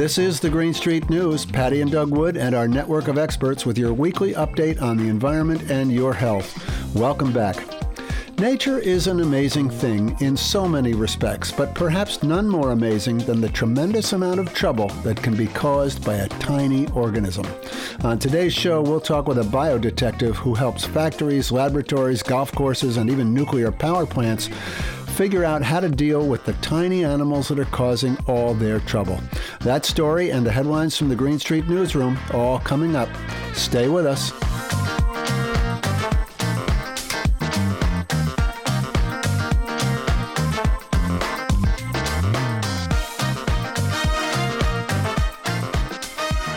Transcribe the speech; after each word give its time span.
This 0.00 0.16
is 0.16 0.40
the 0.40 0.48
Green 0.48 0.72
Street 0.72 1.10
News. 1.10 1.44
Patti 1.44 1.82
and 1.82 1.92
Doug 1.92 2.10
Wood 2.10 2.38
and 2.38 2.54
our 2.54 2.66
network 2.66 3.06
of 3.06 3.18
experts 3.18 3.66
with 3.66 3.76
your 3.76 3.92
weekly 3.92 4.32
update 4.32 4.80
on 4.80 4.96
the 4.96 5.08
environment 5.08 5.70
and 5.70 5.92
your 5.92 6.14
health. 6.14 6.56
Welcome 6.94 7.34
back. 7.34 7.62
Nature 8.38 8.78
is 8.78 9.08
an 9.08 9.20
amazing 9.20 9.68
thing 9.68 10.16
in 10.20 10.38
so 10.38 10.66
many 10.66 10.94
respects, 10.94 11.52
but 11.52 11.74
perhaps 11.74 12.22
none 12.22 12.48
more 12.48 12.70
amazing 12.70 13.18
than 13.18 13.42
the 13.42 13.50
tremendous 13.50 14.14
amount 14.14 14.40
of 14.40 14.54
trouble 14.54 14.88
that 15.04 15.22
can 15.22 15.36
be 15.36 15.48
caused 15.48 16.02
by 16.02 16.14
a 16.14 16.28
tiny 16.28 16.88
organism. 16.92 17.44
On 18.02 18.18
today's 18.18 18.54
show, 18.54 18.80
we'll 18.80 19.02
talk 19.02 19.28
with 19.28 19.36
a 19.36 19.42
biodetective 19.42 20.34
who 20.36 20.54
helps 20.54 20.86
factories, 20.86 21.52
laboratories, 21.52 22.22
golf 22.22 22.50
courses, 22.52 22.96
and 22.96 23.10
even 23.10 23.34
nuclear 23.34 23.70
power 23.70 24.06
plants 24.06 24.48
figure 25.20 25.44
out 25.44 25.60
how 25.60 25.78
to 25.78 25.90
deal 25.90 26.26
with 26.26 26.46
the 26.46 26.54
tiny 26.62 27.04
animals 27.04 27.48
that 27.48 27.58
are 27.58 27.66
causing 27.66 28.16
all 28.26 28.54
their 28.54 28.80
trouble. 28.80 29.20
That 29.60 29.84
story 29.84 30.30
and 30.30 30.46
the 30.46 30.50
headlines 30.50 30.96
from 30.96 31.10
the 31.10 31.14
Green 31.14 31.38
Street 31.38 31.68
Newsroom 31.68 32.18
all 32.32 32.58
coming 32.60 32.96
up. 32.96 33.10
Stay 33.52 33.86
with 33.90 34.06
us. 34.06 34.32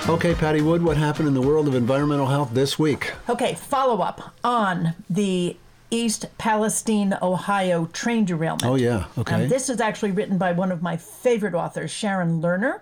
Okay, 0.08 0.34
Patti 0.36 0.62
Wood, 0.62 0.82
what 0.82 0.96
happened 0.96 1.28
in 1.28 1.34
the 1.34 1.42
world 1.42 1.68
of 1.68 1.76
environmental 1.76 2.28
health 2.28 2.52
this 2.54 2.80
week? 2.80 3.12
Okay, 3.28 3.56
follow 3.56 4.02
up 4.02 4.34
on 4.42 4.94
the 5.10 5.58
East 5.94 6.26
Palestine, 6.40 7.16
Ohio 7.22 7.86
train 7.86 8.26
derailment. 8.26 8.66
Oh, 8.66 8.76
yeah, 8.76 9.06
okay. 9.18 9.44
And 9.44 9.52
this 9.52 9.70
is 9.70 9.80
actually 9.80 10.12
written 10.12 10.38
by 10.38 10.52
one 10.52 10.72
of 10.72 10.82
my 10.82 10.98
favorite 10.98 11.54
authors, 11.54 11.92
Sharon 11.92 12.42
Lerner, 12.42 12.82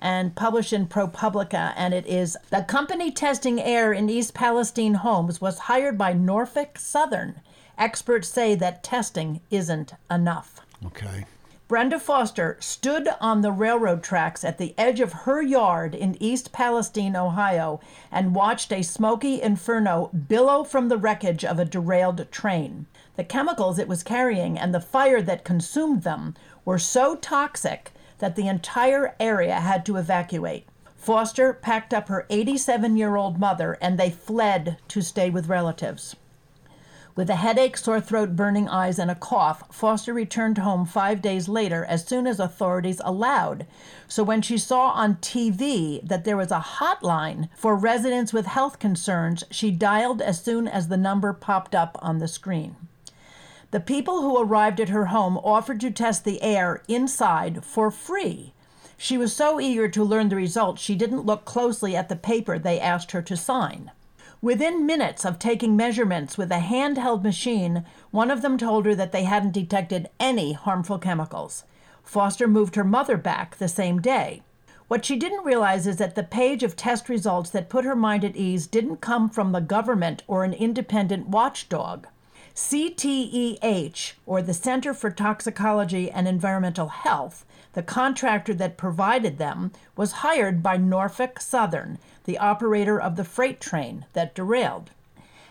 and 0.00 0.34
published 0.34 0.72
in 0.72 0.88
ProPublica. 0.88 1.72
And 1.76 1.94
it 1.94 2.06
is 2.06 2.36
The 2.50 2.62
company 2.62 3.12
testing 3.12 3.60
air 3.60 3.92
in 3.92 4.10
East 4.10 4.34
Palestine 4.34 4.94
homes 4.94 5.40
was 5.40 5.60
hired 5.60 5.96
by 5.96 6.12
Norfolk 6.12 6.78
Southern. 6.78 7.40
Experts 7.78 8.28
say 8.28 8.56
that 8.56 8.82
testing 8.82 9.40
isn't 9.50 9.94
enough. 10.10 10.60
Okay. 10.86 11.26
Brenda 11.68 12.00
Foster 12.00 12.56
stood 12.60 13.10
on 13.20 13.42
the 13.42 13.52
railroad 13.52 14.02
tracks 14.02 14.42
at 14.42 14.56
the 14.56 14.74
edge 14.78 15.00
of 15.00 15.12
her 15.12 15.42
yard 15.42 15.94
in 15.94 16.16
East 16.18 16.50
Palestine, 16.50 17.14
Ohio, 17.14 17.78
and 18.10 18.34
watched 18.34 18.72
a 18.72 18.80
smoky 18.80 19.42
inferno 19.42 20.08
billow 20.28 20.64
from 20.64 20.88
the 20.88 20.96
wreckage 20.96 21.44
of 21.44 21.58
a 21.58 21.66
derailed 21.66 22.32
train. 22.32 22.86
The 23.16 23.24
chemicals 23.24 23.78
it 23.78 23.86
was 23.86 24.02
carrying 24.02 24.58
and 24.58 24.74
the 24.74 24.80
fire 24.80 25.20
that 25.20 25.44
consumed 25.44 26.04
them 26.04 26.34
were 26.64 26.78
so 26.78 27.16
toxic 27.16 27.92
that 28.16 28.34
the 28.34 28.48
entire 28.48 29.14
area 29.20 29.56
had 29.56 29.84
to 29.84 29.96
evacuate. 29.96 30.66
Foster 30.96 31.52
packed 31.52 31.92
up 31.92 32.08
her 32.08 32.24
87 32.30 32.96
year 32.96 33.16
old 33.16 33.38
mother 33.38 33.76
and 33.82 33.98
they 33.98 34.08
fled 34.08 34.78
to 34.88 35.02
stay 35.02 35.28
with 35.28 35.48
relatives. 35.48 36.16
With 37.18 37.30
a 37.30 37.34
headache, 37.34 37.76
sore 37.76 38.00
throat, 38.00 38.36
burning 38.36 38.68
eyes, 38.68 38.96
and 38.96 39.10
a 39.10 39.16
cough, 39.16 39.64
Foster 39.74 40.14
returned 40.14 40.58
home 40.58 40.86
five 40.86 41.20
days 41.20 41.48
later 41.48 41.84
as 41.86 42.06
soon 42.06 42.28
as 42.28 42.38
authorities 42.38 43.00
allowed. 43.04 43.66
So 44.06 44.22
when 44.22 44.40
she 44.40 44.56
saw 44.56 44.90
on 44.90 45.16
TV 45.16 46.00
that 46.06 46.24
there 46.24 46.36
was 46.36 46.52
a 46.52 46.60
hotline 46.78 47.48
for 47.56 47.74
residents 47.74 48.32
with 48.32 48.46
health 48.46 48.78
concerns, 48.78 49.42
she 49.50 49.72
dialed 49.72 50.22
as 50.22 50.40
soon 50.40 50.68
as 50.68 50.86
the 50.86 50.96
number 50.96 51.32
popped 51.32 51.74
up 51.74 51.98
on 52.00 52.18
the 52.18 52.28
screen. 52.28 52.76
The 53.72 53.80
people 53.80 54.22
who 54.22 54.40
arrived 54.40 54.78
at 54.78 54.90
her 54.90 55.06
home 55.06 55.38
offered 55.38 55.80
to 55.80 55.90
test 55.90 56.24
the 56.24 56.40
air 56.40 56.84
inside 56.86 57.64
for 57.64 57.90
free. 57.90 58.52
She 58.96 59.18
was 59.18 59.34
so 59.34 59.60
eager 59.60 59.88
to 59.88 60.04
learn 60.04 60.28
the 60.28 60.36
results, 60.36 60.80
she 60.80 60.94
didn't 60.94 61.26
look 61.26 61.44
closely 61.44 61.96
at 61.96 62.08
the 62.08 62.14
paper 62.14 62.60
they 62.60 62.78
asked 62.78 63.10
her 63.10 63.22
to 63.22 63.36
sign. 63.36 63.90
Within 64.40 64.86
minutes 64.86 65.24
of 65.24 65.40
taking 65.40 65.76
measurements 65.76 66.38
with 66.38 66.52
a 66.52 66.60
handheld 66.60 67.24
machine, 67.24 67.84
one 68.12 68.30
of 68.30 68.40
them 68.40 68.56
told 68.56 68.86
her 68.86 68.94
that 68.94 69.10
they 69.10 69.24
hadn't 69.24 69.50
detected 69.50 70.08
any 70.20 70.52
harmful 70.52 70.98
chemicals. 70.98 71.64
Foster 72.04 72.46
moved 72.46 72.76
her 72.76 72.84
mother 72.84 73.16
back 73.16 73.56
the 73.56 73.66
same 73.66 74.00
day. 74.00 74.42
What 74.86 75.04
she 75.04 75.16
didn't 75.16 75.44
realize 75.44 75.88
is 75.88 75.96
that 75.96 76.14
the 76.14 76.22
page 76.22 76.62
of 76.62 76.76
test 76.76 77.08
results 77.08 77.50
that 77.50 77.68
put 77.68 77.84
her 77.84 77.96
mind 77.96 78.24
at 78.24 78.36
ease 78.36 78.68
didn't 78.68 79.00
come 79.00 79.28
from 79.28 79.50
the 79.50 79.60
government 79.60 80.22
or 80.28 80.44
an 80.44 80.54
independent 80.54 81.28
watchdog. 81.28 82.06
CTEH, 82.54 84.12
or 84.24 84.40
the 84.40 84.54
Center 84.54 84.94
for 84.94 85.10
Toxicology 85.10 86.10
and 86.10 86.26
Environmental 86.26 86.88
Health, 86.88 87.44
the 87.78 87.82
contractor 87.84 88.52
that 88.54 88.76
provided 88.76 89.38
them, 89.38 89.70
was 89.94 90.26
hired 90.26 90.64
by 90.64 90.76
Norfolk 90.76 91.40
Southern, 91.40 91.96
the 92.24 92.36
operator 92.36 93.00
of 93.00 93.14
the 93.14 93.22
freight 93.22 93.60
train 93.60 94.04
that 94.14 94.34
derailed. 94.34 94.90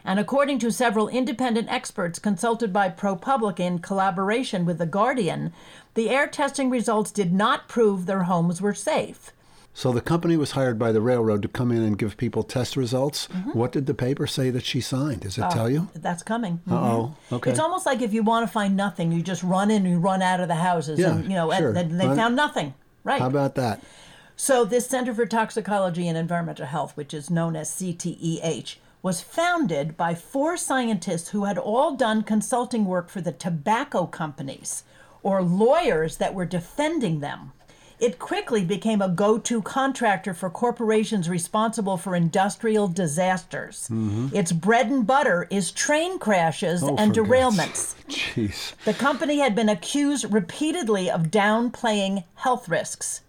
And 0.04 0.20
according 0.20 0.60
to 0.60 0.70
several 0.74 1.08
independent 1.08 1.72
experts 1.72 2.20
consulted 2.20 2.74
by 2.74 2.90
ProPublica 2.90 3.62
in 3.62 3.80
collaboration 3.80 4.66
with 4.66 4.78
The 4.78 4.86
Guardian, 4.86 5.54
the 5.94 6.10
air 6.10 6.28
testing 6.28 6.70
results 6.70 7.12
did 7.12 7.32
not 7.32 7.70
prove 7.70 8.08
their 8.08 8.24
homes 8.24 8.62
were 8.62 8.74
safe. 8.74 9.32
So 9.78 9.92
the 9.92 10.02
company 10.02 10.38
was 10.38 10.54
hired 10.54 10.80
by 10.80 10.92
the 10.92 11.02
railroad 11.02 11.44
to 11.44 11.48
come 11.48 11.72
in 11.72 11.84
and 11.84 12.00
give 12.00 12.18
people 12.18 12.42
test 12.42 12.76
results. 12.76 13.28
Mm-hmm. 13.28 13.52
What 13.52 13.72
did 13.72 13.86
the 13.86 13.94
paper 13.94 14.26
say 14.26 14.50
that 14.50 14.66
she 14.66 14.82
signed? 14.82 15.22
Does 15.22 15.38
it 15.38 15.44
oh, 15.44 15.52
tell 15.52 15.70
you? 15.70 15.88
That's 15.94 16.24
coming. 16.24 16.62
Mm-hmm. 16.68 16.74
oh. 16.74 17.16
Okay. 17.32 17.52
It's 17.52 17.60
almost 17.60 17.86
like 17.86 18.02
if 18.02 18.12
you 18.12 18.24
want 18.24 18.48
to 18.48 18.52
find 18.52 18.76
nothing, 18.76 19.12
you 19.12 19.22
just 19.22 19.44
run 19.44 19.70
in 19.70 19.86
and 19.86 19.92
you 19.92 20.00
run 20.00 20.24
out 20.24 20.40
of 20.40 20.48
the 20.48 20.56
houses. 20.56 20.98
Yeah, 20.98 21.12
and, 21.12 21.26
you 21.26 21.36
know, 21.36 21.54
sure. 21.54 21.70
and, 21.70 21.78
and 21.78 22.02
they 22.02 22.08
found 22.08 22.36
nothing. 22.36 22.74
Right. 23.04 23.22
How 23.22 23.28
about 23.28 23.54
that? 23.54 23.84
So 24.36 24.66
this 24.66 24.88
Center 24.88 25.14
for 25.14 25.28
Toxicology 25.28 26.08
and 26.08 26.18
Environmental 26.18 26.66
Health, 26.66 26.98
which 26.98 27.14
is 27.14 27.30
known 27.30 27.56
as 27.56 27.70
CTEH, 27.70 28.78
was 29.04 29.22
founded 29.22 29.96
by 29.96 30.16
four 30.16 30.58
scientists 30.58 31.30
who 31.30 31.44
had 31.44 31.60
all 31.60 31.96
done 31.96 32.24
consulting 32.24 32.86
work 32.86 33.10
for 33.10 33.22
the 33.22 33.32
tobacco 33.32 34.08
companies 34.08 34.86
or 35.22 35.44
lawyers 35.44 36.18
that 36.18 36.34
were 36.34 36.46
defending 36.46 37.20
them. 37.20 37.52
It 38.00 38.20
quickly 38.20 38.64
became 38.64 39.02
a 39.02 39.10
go 39.10 39.40
to 39.40 39.62
contractor 39.62 40.34
for 40.34 40.50
corporations 40.50 41.30
responsible 41.30 41.98
for 41.98 42.16
industrial 42.16 42.88
disasters. 42.88 43.90
Mm-hmm. 43.92 44.36
Its 44.36 44.52
bread 44.52 44.88
and 44.88 45.06
butter 45.06 45.48
is 45.50 45.72
train 45.72 46.20
crashes 46.20 46.84
oh, 46.84 46.96
and 46.98 47.14
derailments. 47.14 47.96
Jeez. 48.08 48.74
The 48.86 48.94
company 48.94 49.40
had 49.40 49.56
been 49.56 49.70
accused 49.70 50.32
repeatedly 50.32 51.10
of 51.10 51.32
downplaying 51.32 52.24
health 52.36 52.70
risks. 52.70 53.22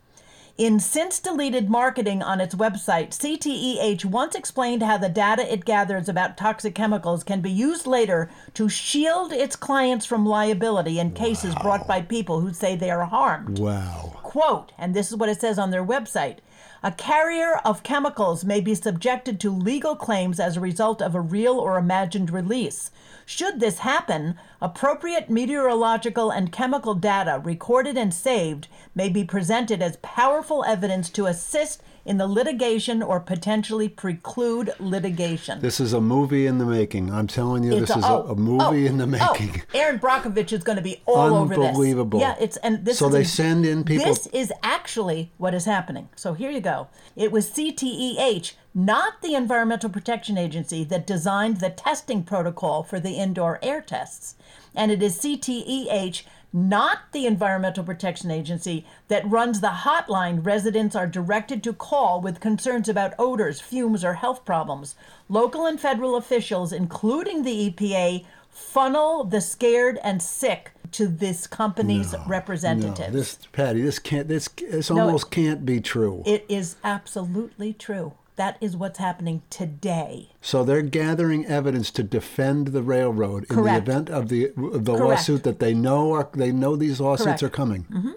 In 0.58 0.80
since 0.80 1.20
deleted 1.20 1.70
marketing 1.70 2.20
on 2.20 2.40
its 2.40 2.56
website, 2.56 3.10
CTEH 3.10 4.04
once 4.04 4.34
explained 4.34 4.82
how 4.82 4.98
the 4.98 5.08
data 5.08 5.52
it 5.52 5.64
gathers 5.64 6.08
about 6.08 6.36
toxic 6.36 6.74
chemicals 6.74 7.22
can 7.22 7.40
be 7.40 7.50
used 7.50 7.86
later 7.86 8.28
to 8.54 8.68
shield 8.68 9.32
its 9.32 9.54
clients 9.54 10.04
from 10.04 10.26
liability 10.26 10.98
in 10.98 11.12
cases 11.12 11.54
wow. 11.54 11.62
brought 11.62 11.86
by 11.86 12.02
people 12.02 12.40
who 12.40 12.52
say 12.52 12.74
they 12.74 12.90
are 12.90 13.04
harmed. 13.04 13.60
Wow. 13.60 14.16
Quote, 14.24 14.72
and 14.76 14.94
this 14.94 15.12
is 15.12 15.16
what 15.16 15.28
it 15.28 15.40
says 15.40 15.60
on 15.60 15.70
their 15.70 15.86
website 15.86 16.38
a 16.82 16.92
carrier 16.92 17.56
of 17.64 17.82
chemicals 17.82 18.44
may 18.44 18.60
be 18.60 18.74
subjected 18.74 19.40
to 19.40 19.50
legal 19.50 19.96
claims 19.96 20.38
as 20.38 20.56
a 20.56 20.60
result 20.60 21.02
of 21.02 21.14
a 21.14 21.20
real 21.20 21.58
or 21.58 21.76
imagined 21.76 22.30
release. 22.30 22.90
Should 23.30 23.60
this 23.60 23.80
happen, 23.80 24.36
appropriate 24.58 25.28
meteorological 25.28 26.30
and 26.30 26.50
chemical 26.50 26.94
data 26.94 27.38
recorded 27.44 27.98
and 27.98 28.14
saved 28.14 28.68
may 28.94 29.10
be 29.10 29.22
presented 29.22 29.82
as 29.82 29.98
powerful 29.98 30.64
evidence 30.64 31.10
to 31.10 31.26
assist 31.26 31.82
in 32.04 32.18
the 32.18 32.26
litigation 32.26 33.02
or 33.02 33.20
potentially 33.20 33.88
preclude 33.88 34.72
litigation. 34.78 35.60
This 35.60 35.80
is 35.80 35.92
a 35.92 36.00
movie 36.00 36.46
in 36.46 36.58
the 36.58 36.64
making. 36.64 37.12
I'm 37.12 37.26
telling 37.26 37.64
you, 37.64 37.72
It's 37.72 37.88
this 37.88 37.96
is 37.96 38.04
a- 38.04 38.08
a, 38.08 38.32
a 38.32 38.36
movie 38.36 38.64
oh, 38.64 38.72
in 38.72 38.98
the 38.98 39.04
oh, 39.04 39.06
making. 39.06 39.62
Erin 39.74 39.98
Brockovich 39.98 40.52
is 40.52 40.62
going 40.62 40.76
to 40.76 40.82
be 40.82 41.02
all 41.06 41.34
over 41.34 41.54
this. 41.54 41.66
Unbelievable. 41.66 42.20
Yeah, 42.20 42.36
it's 42.40 42.56
and 42.58 42.84
this. 42.84 42.98
So 42.98 43.08
they 43.08 43.22
a- 43.22 43.26
send 43.26 43.66
in 43.66 43.84
people- 43.84 44.06
This 44.06 44.26
is 44.28 44.52
actually 44.62 45.32
what 45.38 45.54
is 45.54 45.64
happening. 45.64 46.08
So 46.16 46.34
here 46.34 46.50
you 46.50 46.60
go. 46.60 46.88
It 47.16 47.32
was 47.32 47.50
CTEH, 47.50 48.54
not 48.74 49.22
the 49.22 49.34
Environmental 49.34 49.90
Protection 49.90 50.38
Agency, 50.38 50.84
that 50.84 51.06
designed 51.06 51.58
the 51.58 51.70
testing 51.70 52.22
protocol 52.22 52.82
for 52.82 53.00
the 53.00 53.12
indoor 53.14 53.58
air 53.62 53.80
tests, 53.80 54.36
and 54.74 54.90
it 54.90 55.02
is 55.02 55.18
CTEH. 55.18 56.22
Not 56.52 57.12
the 57.12 57.26
Environmental 57.26 57.84
Protection 57.84 58.30
Agency 58.30 58.86
that 59.08 59.28
runs 59.28 59.60
the 59.60 59.68
hotline 59.68 60.44
residents 60.44 60.96
are 60.96 61.06
directed 61.06 61.62
to 61.64 61.72
call 61.74 62.20
with 62.20 62.40
concerns 62.40 62.88
about 62.88 63.12
odors, 63.18 63.60
fumes, 63.60 64.02
or 64.02 64.14
health 64.14 64.44
problems. 64.46 64.94
Local 65.28 65.66
and 65.66 65.78
federal 65.78 66.16
officials, 66.16 66.72
including 66.72 67.42
the 67.42 67.70
EPA, 67.70 68.24
funnel 68.48 69.24
the 69.24 69.42
scared 69.42 69.98
and 70.02 70.22
sick 70.22 70.72
to 70.92 71.06
this 71.06 71.46
company's 71.46 72.14
representatives. 72.26 73.12
No, 73.12 73.18
this 73.20 73.38
Patti, 73.52 73.82
this 73.82 73.98
can't. 73.98 74.26
This 74.26 74.48
this 74.48 74.90
No, 74.90 75.00
almost 75.00 75.30
can't 75.30 75.66
be 75.66 75.80
true. 75.80 76.22
it 76.24 76.46
is 76.48 76.76
absolutely 76.82 77.74
true. 77.74 78.14
That 78.38 78.56
is 78.60 78.76
what's 78.76 78.98
happening 79.00 79.42
today. 79.50 80.30
so 80.40 80.62
they're 80.64 80.80
gathering 80.82 81.44
evidence 81.44 81.90
to 81.90 82.02
defend 82.04 82.68
the 82.68 82.82
railroad 82.82 83.44
in 83.50 83.56
the 83.64 83.76
event 83.76 84.08
of 84.08 84.28
the 84.28 84.46
of 84.46 84.84
the 84.84 84.96
Correct. 84.96 85.10
lawsuit 85.10 85.42
that 85.42 85.58
they 85.58 85.74
know 85.74 86.12
are 86.12 86.28
they 86.32 86.52
know 86.52 86.76
these 86.76 87.00
lawsuits 87.00 87.24
Correct. 87.26 87.42
are 87.42 87.48
coming. 87.50 87.82
Mm-hmm. 87.90 88.12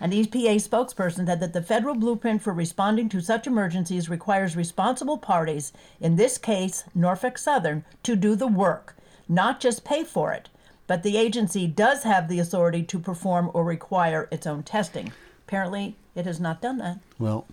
An 0.00 0.12
EPA 0.12 0.56
spokesperson 0.66 1.26
said 1.26 1.40
that 1.40 1.52
the 1.52 1.60
federal 1.62 1.94
blueprint 1.94 2.40
for 2.40 2.52
responding 2.52 3.08
to 3.10 3.20
such 3.20 3.46
emergencies 3.46 4.08
requires 4.08 4.56
responsible 4.56 5.18
parties, 5.18 5.72
in 6.00 6.16
this 6.16 6.38
case 6.38 6.84
Norfolk 6.94 7.36
Southern, 7.36 7.84
to 8.04 8.16
do 8.16 8.36
the 8.36 8.46
work, 8.46 8.96
not 9.28 9.60
just 9.60 9.84
pay 9.84 10.02
for 10.02 10.32
it. 10.32 10.48
But 10.86 11.02
the 11.02 11.18
agency 11.18 11.66
does 11.66 12.04
have 12.04 12.28
the 12.28 12.38
authority 12.38 12.82
to 12.84 12.98
perform 12.98 13.50
or 13.52 13.64
require 13.64 14.28
its 14.30 14.46
own 14.46 14.62
testing. 14.62 15.12
Apparently, 15.52 15.96
it 16.14 16.26
has 16.26 16.38
not 16.38 16.60
done 16.60 16.76
that. 16.76 16.98
Well, 17.18 17.46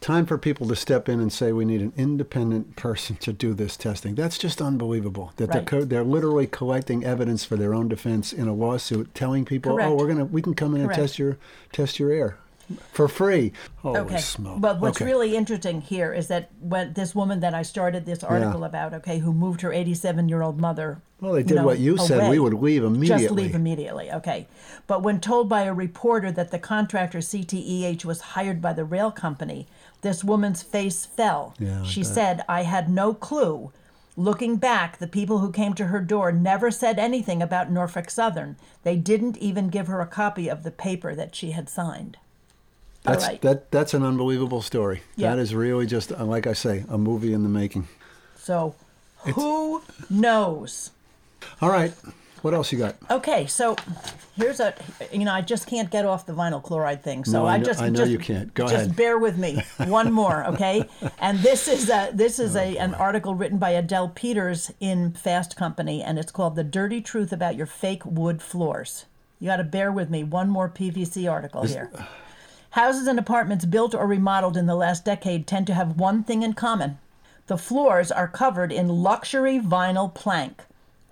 time 0.00 0.24
for 0.24 0.38
people 0.38 0.66
to 0.68 0.74
step 0.74 1.06
in 1.06 1.20
and 1.20 1.30
say 1.30 1.52
we 1.52 1.66
need 1.66 1.82
an 1.82 1.92
independent 1.98 2.76
person 2.76 3.16
to 3.16 3.30
do 3.34 3.52
this 3.52 3.76
testing. 3.76 4.14
That's 4.14 4.38
just 4.38 4.62
unbelievable. 4.62 5.34
That 5.36 5.48
Right. 5.50 5.52
they're 5.52 5.80
co- 5.80 5.84
they're 5.84 6.02
literally 6.02 6.46
collecting 6.46 7.04
evidence 7.04 7.44
for 7.44 7.56
their 7.56 7.74
own 7.74 7.88
defense 7.88 8.32
in 8.32 8.48
a 8.48 8.54
lawsuit, 8.54 9.14
telling 9.14 9.44
people, 9.44 9.72
oh, 9.72 9.74
Correct. 9.74 9.90
"Oh, 9.90 9.94
we're 9.96 10.06
gonna 10.08 10.24
we 10.24 10.40
can 10.40 10.54
come 10.54 10.74
in 10.74 10.84
Correct. 10.86 10.98
and 10.98 11.06
test 11.08 11.18
your 11.18 11.36
test 11.72 11.98
your 11.98 12.10
air 12.10 12.38
for 12.92 13.08
free." 13.08 13.52
Holy 13.76 13.98
Okay. 14.00 14.18
smoke! 14.18 14.60
But 14.60 14.80
what's 14.80 14.98
Okay. 14.98 15.04
really 15.04 15.36
interesting 15.36 15.80
here 15.80 16.12
is 16.12 16.28
that 16.28 16.50
when 16.60 16.92
this 16.92 17.14
woman 17.14 17.40
that 17.40 17.54
I 17.54 17.62
started 17.62 18.06
this 18.06 18.22
article 18.22 18.64
about, 18.64 18.94
okay, 18.94 19.18
who 19.18 19.32
moved 19.32 19.60
her 19.62 19.72
87 19.72 20.28
year 20.28 20.42
old 20.42 20.60
mother. 20.60 20.98
Well, 21.20 21.32
they 21.32 21.42
did 21.42 21.62
what 21.62 21.78
you 21.78 21.98
said. 21.98 22.28
We 22.30 22.38
would 22.40 22.54
leave 22.54 22.82
immediately. 22.82 23.24
Just 23.24 23.34
leave 23.34 23.54
immediately, 23.54 24.10
okay. 24.10 24.48
But 24.86 25.02
when 25.02 25.20
told 25.20 25.48
by 25.48 25.62
a 25.62 25.72
reporter 25.72 26.32
that 26.32 26.50
the 26.50 26.58
contractor 26.58 27.18
CTEH 27.18 28.04
was 28.04 28.20
hired 28.20 28.60
by 28.60 28.72
the 28.72 28.84
rail 28.84 29.12
company, 29.12 29.68
this 30.00 30.24
woman's 30.24 30.62
face 30.62 31.06
fell. 31.06 31.54
Yeah, 31.60 31.84
she 31.84 32.00
bet. 32.02 32.12
said, 32.12 32.44
I 32.48 32.62
had 32.62 32.90
no 32.90 33.14
clue. 33.14 33.70
Looking 34.16 34.56
back, 34.56 34.98
the 34.98 35.06
people 35.06 35.38
who 35.38 35.52
came 35.52 35.74
to 35.74 35.86
her 35.86 36.00
door 36.00 36.32
never 36.32 36.70
said 36.70 36.98
anything 36.98 37.40
about 37.40 37.70
Norfolk 37.70 38.10
Southern. 38.10 38.56
They 38.82 38.96
didn't 38.96 39.38
even 39.38 39.68
give 39.68 39.86
her 39.86 40.00
a 40.00 40.06
copy 40.06 40.48
of 40.48 40.64
the 40.64 40.70
paper 40.72 41.14
that 41.14 41.34
she 41.34 41.52
had 41.52 41.68
signed. 41.70 42.18
That's 43.04 43.24
right. 43.26 43.40
that 43.42 43.70
that's 43.70 43.94
an 43.94 44.02
unbelievable 44.04 44.62
story. 44.62 45.02
Yeah. 45.16 45.30
That 45.34 45.40
is 45.42 45.54
really 45.54 45.86
just 45.86 46.12
uh, 46.12 46.24
like 46.24 46.46
I 46.46 46.52
say, 46.52 46.84
a 46.88 46.96
movie 46.98 47.32
in 47.32 47.42
the 47.42 47.48
making. 47.48 47.88
So, 48.36 48.74
who 49.34 49.82
knows? 50.10 50.90
All 51.60 51.70
right, 51.70 51.92
what 52.42 52.54
else 52.54 52.70
you 52.72 52.78
got? 52.78 52.94
Okay, 53.10 53.46
so 53.46 53.74
here's 54.36 54.60
a 54.60 54.74
you 55.12 55.24
know 55.24 55.32
I 55.32 55.40
just 55.40 55.66
can't 55.66 55.90
get 55.90 56.06
off 56.06 56.26
the 56.26 56.32
vinyl 56.32 56.62
chloride 56.62 57.02
thing. 57.02 57.24
So 57.24 57.40
No, 57.40 57.46
I 57.46 57.56
know- 57.58 57.64
just 57.64 57.80
I 57.82 57.88
know 57.88 57.96
just, 58.00 58.10
you 58.12 58.18
can't. 58.18 58.54
Go 58.54 58.64
just 58.68 58.74
ahead. 58.86 58.96
bear 58.96 59.18
with 59.18 59.36
me. 59.36 59.60
One 59.86 60.12
more, 60.12 60.44
okay? 60.46 60.88
and 61.18 61.40
this 61.40 61.66
is 61.66 61.88
a 61.90 62.10
this 62.14 62.38
is 62.38 62.54
a 62.54 62.76
an 62.76 62.94
article 62.94 63.34
written 63.34 63.58
by 63.58 63.70
Adele 63.70 64.10
Peters 64.10 64.70
in 64.78 65.12
Fast 65.12 65.56
Company, 65.56 66.02
and 66.02 66.18
it's 66.20 66.30
called 66.30 66.54
"The 66.54 66.64
Dirty 66.64 67.00
Truth 67.00 67.32
About 67.32 67.56
Your 67.56 67.66
Fake 67.66 68.04
Wood 68.06 68.40
Floors." 68.42 69.06
You 69.40 69.48
got 69.48 69.56
to 69.56 69.64
bear 69.64 69.90
with 69.90 70.08
me. 70.08 70.22
One 70.22 70.48
more 70.48 70.68
PVC 70.68 71.28
article 71.30 71.64
here. 71.64 71.90
Houses 72.72 73.06
and 73.06 73.18
apartments 73.18 73.66
built 73.66 73.94
or 73.94 74.06
remodeled 74.06 74.56
in 74.56 74.64
the 74.64 74.74
last 74.74 75.04
decade 75.04 75.46
tend 75.46 75.66
to 75.66 75.74
have 75.74 76.00
one 76.00 76.24
thing 76.24 76.42
in 76.42 76.54
common. 76.54 76.96
The 77.46 77.58
floors 77.58 78.10
are 78.10 78.26
covered 78.26 78.72
in 78.72 79.02
luxury 79.02 79.60
vinyl 79.60 80.12
plank, 80.14 80.62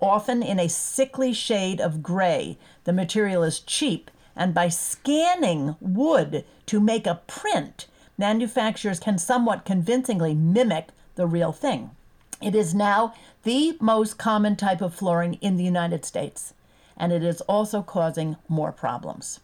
often 0.01 0.41
in 0.41 0.59
a 0.59 0.67
sickly 0.67 1.33
shade 1.33 1.79
of 1.79 2.01
gray. 2.01 2.57
The 2.85 2.93
material 2.93 3.43
is 3.43 3.59
cheap, 3.59 4.09
and 4.35 4.55
by 4.55 4.69
scanning 4.69 5.75
wood 5.79 6.45
to 6.65 6.79
make 6.79 7.05
a 7.05 7.21
print, 7.27 7.85
manufacturers 8.17 8.99
can 8.99 9.19
somewhat 9.19 9.63
convincingly 9.63 10.33
mimic 10.33 10.87
the 11.13 11.27
real 11.27 11.51
thing. 11.51 11.91
It 12.41 12.55
is 12.55 12.73
now 12.73 13.13
the 13.43 13.77
most 13.79 14.17
common 14.17 14.55
type 14.55 14.81
of 14.81 14.95
flooring 14.95 15.35
in 15.41 15.57
the 15.57 15.63
United 15.63 16.05
States, 16.05 16.55
and 16.97 17.13
it 17.13 17.23
is 17.23 17.41
also 17.41 17.83
causing 17.83 18.37
more 18.49 18.71
problems. 18.71 19.41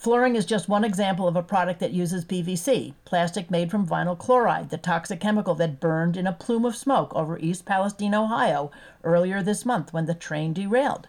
Flooring 0.00 0.34
is 0.34 0.46
just 0.46 0.66
one 0.66 0.82
example 0.82 1.28
of 1.28 1.36
a 1.36 1.42
product 1.42 1.78
that 1.80 1.92
uses 1.92 2.24
PVC, 2.24 2.94
plastic 3.04 3.50
made 3.50 3.70
from 3.70 3.86
vinyl 3.86 4.18
chloride, 4.18 4.70
the 4.70 4.78
toxic 4.78 5.20
chemical 5.20 5.54
that 5.56 5.78
burned 5.78 6.16
in 6.16 6.26
a 6.26 6.32
plume 6.32 6.64
of 6.64 6.74
smoke 6.74 7.14
over 7.14 7.38
East 7.38 7.66
Palestine, 7.66 8.14
Ohio, 8.14 8.70
earlier 9.04 9.42
this 9.42 9.66
month 9.66 9.92
when 9.92 10.06
the 10.06 10.14
train 10.14 10.54
derailed. 10.54 11.08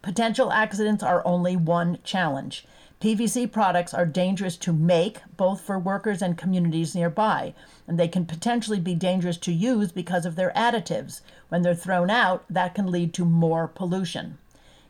Potential 0.00 0.50
accidents 0.52 1.02
are 1.02 1.20
only 1.26 1.54
one 1.54 1.98
challenge. 2.02 2.64
PVC 2.98 3.52
products 3.52 3.92
are 3.92 4.06
dangerous 4.06 4.56
to 4.56 4.72
make, 4.72 5.18
both 5.36 5.60
for 5.60 5.78
workers 5.78 6.22
and 6.22 6.38
communities 6.38 6.94
nearby, 6.94 7.52
and 7.86 8.00
they 8.00 8.08
can 8.08 8.24
potentially 8.24 8.80
be 8.80 8.94
dangerous 8.94 9.36
to 9.36 9.52
use 9.52 9.92
because 9.92 10.24
of 10.24 10.36
their 10.36 10.52
additives. 10.56 11.20
When 11.50 11.60
they're 11.60 11.74
thrown 11.74 12.08
out, 12.08 12.46
that 12.48 12.74
can 12.74 12.90
lead 12.90 13.12
to 13.14 13.26
more 13.26 13.68
pollution. 13.68 14.38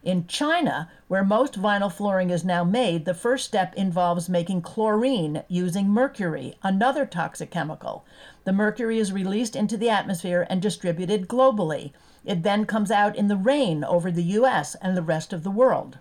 In 0.02 0.26
China, 0.26 0.90
where 1.08 1.22
most 1.22 1.60
vinyl 1.60 1.92
flooring 1.92 2.30
is 2.30 2.42
now 2.42 2.64
made, 2.64 3.04
the 3.04 3.12
first 3.12 3.44
step 3.44 3.74
involves 3.74 4.30
making 4.30 4.62
chlorine 4.62 5.42
using 5.46 5.90
mercury, 5.90 6.56
another 6.62 7.04
toxic 7.04 7.50
chemical. 7.50 8.06
The 8.44 8.52
mercury 8.52 8.98
is 8.98 9.12
released 9.12 9.54
into 9.54 9.76
the 9.76 9.90
atmosphere 9.90 10.46
and 10.48 10.62
distributed 10.62 11.28
globally. 11.28 11.92
It 12.24 12.42
then 12.42 12.64
comes 12.64 12.90
out 12.90 13.14
in 13.14 13.28
the 13.28 13.36
rain 13.36 13.84
over 13.84 14.10
the 14.10 14.22
US 14.40 14.74
and 14.76 14.96
the 14.96 15.02
rest 15.02 15.34
of 15.34 15.42
the 15.42 15.50
world. 15.50 15.98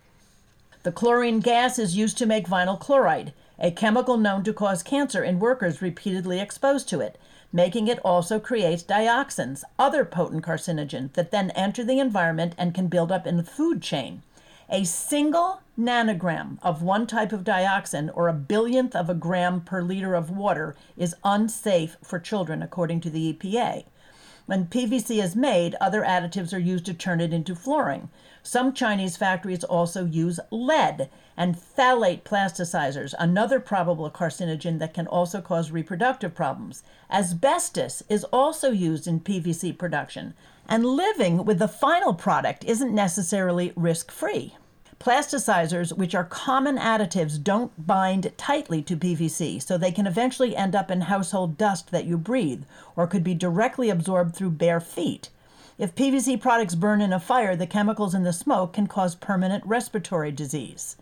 The 0.84 0.94
chlorine 0.94 1.42
gas 1.42 1.78
is 1.78 1.98
used 1.98 2.18
to 2.20 2.26
make 2.26 2.48
vinyl 2.48 2.80
chloride, 2.80 3.34
a 3.60 3.70
chemical 3.70 4.16
known 4.16 4.46
to 4.46 4.54
cause 4.54 4.82
cancer 4.82 5.26
in 5.26 5.40
workers 5.40 5.82
repeatedly 5.82 6.40
exposed 6.40 6.88
to 6.88 7.02
it. 7.02 7.18
Making 7.52 7.88
it 7.88 8.00
also 8.06 8.40
creates 8.40 8.84
dioxins, 8.84 9.64
other 9.80 10.06
potent 10.06 10.46
carcinogens 10.46 11.14
that 11.14 11.32
then 11.32 11.50
enter 11.52 11.84
the 11.84 12.00
environment 12.00 12.54
and 12.58 12.76
can 12.76 12.88
build 12.88 13.12
up 13.12 13.26
in 13.26 13.38
the 13.38 13.44
food 13.44 13.82
chain. 13.82 14.22
A 14.70 14.84
single 14.84 15.62
nanogram 15.78 16.60
of 16.62 16.84
one 16.84 17.08
type 17.08 17.34
of 17.34 17.44
dioxin, 17.44 18.12
or 18.14 18.28
a 18.28 18.34
billionth 18.34 18.96
of 18.96 19.10
a 19.10 19.16
gram 19.16 19.62
per 19.62 19.82
liter 19.82 20.14
of 20.14 20.30
water, 20.30 20.76
is 20.96 21.16
unsafe 21.24 21.98
for 22.04 22.20
children, 22.20 22.62
according 22.62 23.02
to 23.02 23.10
the 23.10 23.34
EPA. 23.34 23.86
When 24.50 24.66
PVC 24.66 25.22
is 25.22 25.36
made, 25.36 25.76
other 25.80 26.02
additives 26.02 26.56
are 26.56 26.58
used 26.58 26.88
to 26.88 26.94
turn 26.96 27.22
it 27.22 27.32
into 27.32 27.54
flooring. 27.54 28.10
Some 28.42 28.74
Chinese 28.74 29.16
factories 29.16 29.64
also 29.64 30.06
use 30.06 30.40
lead 30.50 31.12
and 31.38 31.56
phthalate 31.56 32.24
plasticizers, 32.24 33.14
another 33.20 33.60
probable 33.60 34.10
carcinogen 34.10 34.80
that 34.80 34.96
can 34.96 35.06
also 35.06 35.40
cause 35.40 35.70
reproductive 35.70 36.34
problems. 36.34 36.82
Asbestos 37.12 38.02
is 38.10 38.24
also 38.34 38.72
used 38.72 39.06
in 39.06 39.20
PVC 39.20 39.78
production, 39.78 40.34
and 40.68 40.84
living 40.84 41.46
with 41.46 41.60
the 41.60 41.68
final 41.68 42.16
product 42.16 42.64
isn't 42.64 42.92
necessarily 42.92 43.72
risk 43.76 44.10
free. 44.10 44.56
Plasticizers, 45.00 45.96
which 45.98 46.14
are 46.14 46.26
common 46.26 46.78
additives, 46.78 47.42
don't 47.42 47.88
bind 47.88 48.34
tightly 48.36 48.82
to 48.82 48.98
PVC, 48.98 49.62
so 49.62 49.78
they 49.78 49.94
can 49.94 50.06
eventually 50.06 50.58
end 50.58 50.76
up 50.76 50.92
in 50.92 51.02
household 51.02 51.58
dust 51.58 51.92
that 51.92 52.04
you 52.04 52.18
breathe, 52.18 52.64
or 52.98 53.08
could 53.08 53.24
be 53.24 53.34
directly 53.34 53.90
absorbed 53.90 54.36
through 54.36 54.50
bare 54.50 54.82
feet. 54.82 55.30
If 55.78 55.96
PVC 55.96 56.42
products 56.42 56.76
burn 56.76 57.00
in 57.00 57.14
a 57.14 57.20
fire, 57.20 57.56
the 57.56 57.66
chemicals 57.66 58.14
in 58.14 58.24
the 58.24 58.34
smoke 58.34 58.74
can 58.74 58.88
cause 58.88 59.16
permanent 59.16 59.66
respiratory 59.66 60.34
disease. 60.34 60.98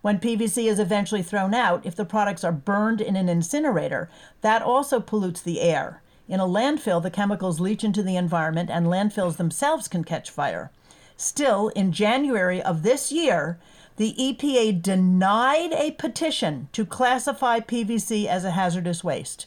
When 0.00 0.18
PVC 0.18 0.66
is 0.66 0.78
eventually 0.78 1.22
thrown 1.22 1.52
out, 1.52 1.84
if 1.84 1.94
the 1.94 2.06
products 2.06 2.44
are 2.44 2.52
burned 2.52 3.02
in 3.02 3.14
an 3.14 3.28
incinerator, 3.28 4.08
that 4.40 4.62
also 4.62 5.00
pollutes 5.00 5.42
the 5.42 5.60
air. 5.60 6.00
In 6.26 6.40
a 6.40 6.46
landfill, 6.46 7.02
the 7.02 7.10
chemicals 7.10 7.60
leach 7.60 7.84
into 7.84 8.02
the 8.02 8.16
environment, 8.16 8.70
and 8.70 8.86
landfills 8.86 9.36
themselves 9.36 9.86
can 9.86 10.02
catch 10.02 10.30
fire. 10.30 10.70
Still, 11.16 11.68
in 11.68 11.92
January 11.92 12.60
of 12.60 12.82
this 12.82 13.12
year, 13.12 13.58
the 13.96 14.14
EPA 14.18 14.82
denied 14.82 15.72
a 15.72 15.92
petition 15.92 16.68
to 16.72 16.84
classify 16.84 17.60
PVC 17.60 18.26
as 18.26 18.44
a 18.44 18.50
hazardous 18.50 19.04
waste. 19.04 19.46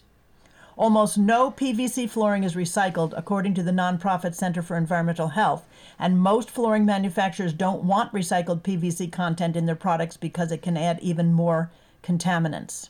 Almost 0.77 1.17
no 1.17 1.51
PVC 1.51 2.09
flooring 2.09 2.43
is 2.43 2.53
recycled, 2.55 3.13
according 3.17 3.55
to 3.55 3.63
the 3.63 3.71
nonprofit 3.71 4.36
Center 4.36 4.62
for 4.62 4.77
Environmental 4.77 5.29
Health, 5.29 5.67
and 5.97 6.19
most 6.19 6.51
flooring 6.51 6.86
manufacturers 6.86 7.51
don't 7.51 7.83
want 7.83 8.13
recycled 8.13 8.62
PVC 8.62 9.12
content 9.12 9.55
in 9.55 9.65
their 9.65 9.75
products 9.75 10.17
because 10.17 10.51
it 10.51 10.62
can 10.62 10.77
add 10.77 11.00
even 11.01 11.33
more 11.33 11.71
contaminants. 12.03 12.89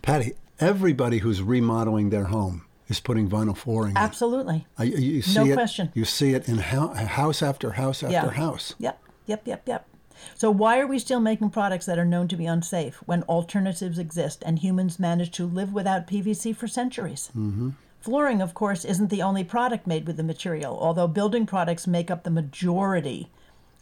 Patti, 0.00 0.34
everybody 0.60 1.18
who's 1.18 1.42
remodeling 1.42 2.10
their 2.10 2.26
home 2.26 2.64
is 2.88 3.00
putting 3.00 3.28
vinyl 3.28 3.56
flooring 3.56 3.92
in. 3.92 3.96
Absolutely. 3.96 4.66
I- 4.78 4.84
You, 4.84 4.96
you 4.98 5.22
see 5.22 5.38
No 5.40 5.46
it, 5.46 5.54
question. 5.54 5.90
You 5.94 6.04
see 6.04 6.34
it 6.34 6.48
in 6.48 6.58
hou- 6.58 6.94
house 6.94 7.42
after 7.42 7.72
house 7.72 8.02
after 8.02 8.12
Yeah. 8.12 8.30
house. 8.30 8.74
Yep, 8.78 8.98
yep, 9.26 9.42
yep, 9.46 9.62
yep. 9.66 9.86
So 10.34 10.50
why 10.50 10.78
are 10.80 10.86
we 10.86 10.98
still 10.98 11.20
making 11.20 11.50
products 11.50 11.84
that 11.86 11.98
are 11.98 12.04
known 12.04 12.26
to 12.28 12.36
be 12.36 12.46
unsafe 12.46 12.96
when 13.06 13.22
alternatives 13.24 13.98
exist 13.98 14.42
and 14.46 14.58
humans 14.58 14.98
managed 14.98 15.34
to 15.34 15.46
live 15.46 15.72
without 15.72 16.06
PVC 16.06 16.54
for 16.56 16.66
centuries? 16.66 17.30
Mm-hmm. 17.36 17.70
Flooring, 18.00 18.40
of 18.40 18.54
course, 18.54 18.84
isn't 18.84 19.10
the 19.10 19.20
only 19.22 19.44
product 19.44 19.86
made 19.86 20.06
with 20.06 20.16
the 20.16 20.22
material, 20.22 20.78
although 20.80 21.08
building 21.08 21.44
products 21.44 21.86
make 21.86 22.10
up 22.10 22.22
the 22.22 22.30
majority 22.30 23.28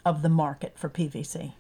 of 0.05 0.23
the 0.23 0.29
market 0.29 0.73
for 0.77 0.89
PVC. 0.89 1.53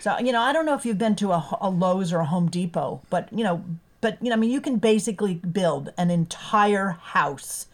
So, 0.00 0.18
you 0.18 0.32
know, 0.32 0.40
I 0.40 0.52
don't 0.52 0.66
know 0.66 0.74
if 0.74 0.84
you've 0.86 0.98
been 0.98 1.16
to 1.16 1.32
a, 1.32 1.58
a 1.60 1.70
Lowe's 1.70 2.12
or 2.12 2.20
a 2.20 2.26
Home 2.26 2.48
Depot, 2.48 3.00
but, 3.10 3.28
you 3.32 3.44
know, 3.44 3.64
but, 4.02 4.18
you 4.20 4.28
know, 4.28 4.36
I 4.36 4.38
mean, 4.38 4.50
you 4.50 4.60
can 4.60 4.76
basically 4.76 5.36
build 5.36 5.92
an 5.96 6.10
entire 6.10 6.90
house 7.00 7.66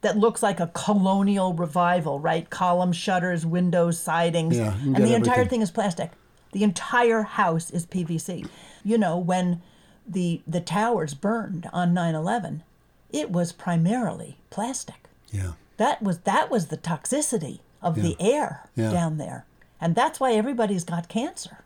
that 0.00 0.16
looks 0.16 0.42
like 0.42 0.58
a 0.60 0.68
colonial 0.68 1.52
revival, 1.52 2.18
right? 2.18 2.48
Column 2.48 2.92
shutters, 2.92 3.44
windows, 3.44 3.98
sidings, 4.00 4.56
Yeah, 4.56 4.72
and 4.82 4.96
the 4.96 5.14
entire 5.14 5.44
thing 5.44 5.60
is 5.60 5.70
plastic. 5.70 6.10
The 6.52 6.62
entire 6.62 7.22
house 7.22 7.70
is 7.70 7.84
PVC. 7.86 8.46
You 8.84 8.96
know, 8.98 9.18
when 9.18 9.60
the 10.06 10.42
the 10.46 10.60
towers 10.60 11.14
burned 11.14 11.68
on 11.72 11.94
9/11, 11.94 12.62
it 13.10 13.30
was 13.30 13.52
primarily 13.52 14.38
plastic. 14.50 15.08
Yeah. 15.30 15.52
That 15.76 16.02
was 16.02 16.18
that 16.20 16.50
was 16.50 16.66
the 16.66 16.76
toxicity 16.76 17.60
of 17.80 17.94
the 17.96 18.16
air 18.20 18.68
Yeah. 18.74 18.90
down 18.90 19.18
there. 19.18 19.46
And 19.80 19.94
that's 19.94 20.20
why 20.20 20.32
everybody's 20.34 20.84
got 20.84 21.08
cancer 21.08 21.58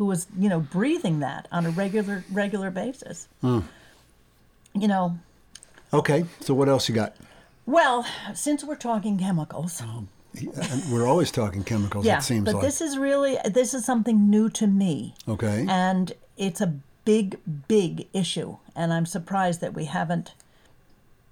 who 0.00 0.06
was, 0.06 0.26
you 0.38 0.48
know, 0.48 0.60
breathing 0.60 1.18
that 1.20 1.46
on 1.52 1.66
a 1.66 1.70
regular 1.70 2.24
regular 2.32 2.70
basis. 2.70 3.28
Hmm. 3.42 3.60
You 4.72 4.88
know, 4.88 5.18
Okay. 5.92 6.24
So 6.40 6.54
what 6.54 6.70
else 6.70 6.88
you 6.88 6.94
got? 6.94 7.14
well, 7.66 8.06
since 8.32 8.64
we're 8.64 8.76
talking 8.76 9.18
chemicals, 9.18 9.82
And 9.82 10.90
we're 10.90 11.06
always 11.06 11.30
talking 11.30 11.64
chemicals. 11.64 12.06
yeah, 12.06 12.16
It 12.16 12.22
seems 12.22 12.46
but 12.46 12.54
like. 12.54 12.64
this 12.64 12.80
is 12.80 12.96
really 12.96 13.36
this 13.44 13.74
is 13.74 13.84
something 13.84 14.30
new 14.30 14.48
to 14.48 14.66
me. 14.66 15.14
okay. 15.28 15.66
And 15.68 16.14
it's 16.38 16.62
a 16.62 16.72
big 17.04 17.36
big 17.68 18.06
issue 18.14 18.56
and 18.74 18.94
I'm 18.94 19.04
surprised 19.04 19.60
that 19.60 19.74
we 19.74 19.84
haven't 19.84 20.32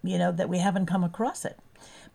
you 0.02 0.18
know 0.18 0.30
that 0.32 0.50
we 0.50 0.58
haven't 0.58 0.84
come 0.84 1.04
across 1.04 1.46
it. 1.46 1.56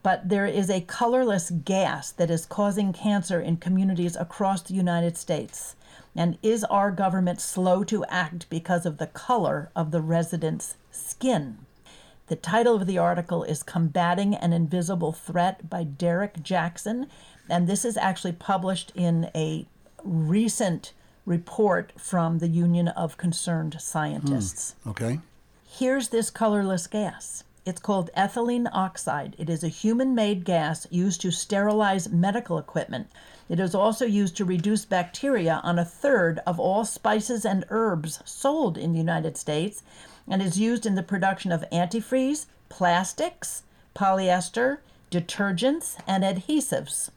But 0.04 0.28
there 0.28 0.46
is 0.46 0.70
a 0.70 0.82
colorless 0.82 1.50
gas 1.50 2.12
that 2.12 2.30
is 2.30 2.46
causing 2.46 2.92
cancer 2.92 3.40
in 3.40 3.58
communities 3.58 4.18
across 4.18 4.62
the 4.62 4.74
United 4.74 5.18
States. 5.18 5.76
And 6.16 6.38
is 6.44 6.64
our 6.66 6.92
government 6.92 7.42
slow 7.42 7.84
to 7.86 8.06
act 8.06 8.50
because 8.50 8.86
of 8.86 8.98
the 8.98 9.08
color 9.08 9.72
of 9.76 9.92
the 9.92 10.02
residents' 10.02 10.76
skin? 10.92 11.60
The 12.28 12.36
title 12.36 12.76
of 12.76 12.86
the 12.86 12.98
article 12.98 13.44
is 13.44 13.64
Combating 13.64 14.36
an 14.36 14.54
Invisible 14.54 15.14
Threat 15.14 15.70
by 15.70 15.84
Derek 15.84 16.44
Jackson. 16.44 17.08
And 17.50 17.68
this 17.68 17.84
is 17.84 17.98
actually 17.98 18.34
published 18.34 18.92
in 18.96 19.30
a 19.34 19.66
recent 20.04 20.94
report 21.26 21.94
from 21.98 22.40
the 22.40 22.48
Union 22.48 22.90
of 22.90 23.18
Concerned 23.18 23.78
Scientists. 23.80 24.76
Mm, 24.86 24.92
okay. 24.92 25.20
Here's 25.66 26.10
this 26.10 26.30
colorless 26.30 26.88
gas. 26.88 27.44
It's 27.65 27.79
called 27.79 28.10
ethylene 28.17 28.70
oxide. 28.74 29.36
It 29.38 29.50
is 29.50 29.63
a 29.63 29.70
human 29.70 30.13
made 30.13 30.43
gas 30.43 30.86
used 30.89 31.22
to 31.22 31.32
sterilize 31.32 32.10
medical 32.10 32.58
equipment. 32.58 33.08
It 33.48 33.58
is 33.58 33.74
also 33.74 34.05
used 34.05 34.36
to 34.38 34.46
reduce 34.46 34.84
bacteria 34.84 35.62
on 35.63 35.79
a 35.79 35.86
third 35.86 36.39
of 36.46 36.60
all 36.60 36.84
spices 36.84 37.46
and 37.46 37.63
herbs 37.70 38.20
sold 38.25 38.77
in 38.77 38.91
the 38.91 39.00
United 39.00 39.38
States 39.38 39.82
and 40.27 40.41
is 40.41 40.60
used 40.60 40.86
in 40.86 40.96
the 40.96 41.03
production 41.03 41.53
of 41.53 41.63
antifreeze, 41.72 42.48
plastics, 42.67 43.63
polyester, 43.96 44.79
detergents, 45.10 45.96
and 46.05 46.24
adhesives. 46.25 47.12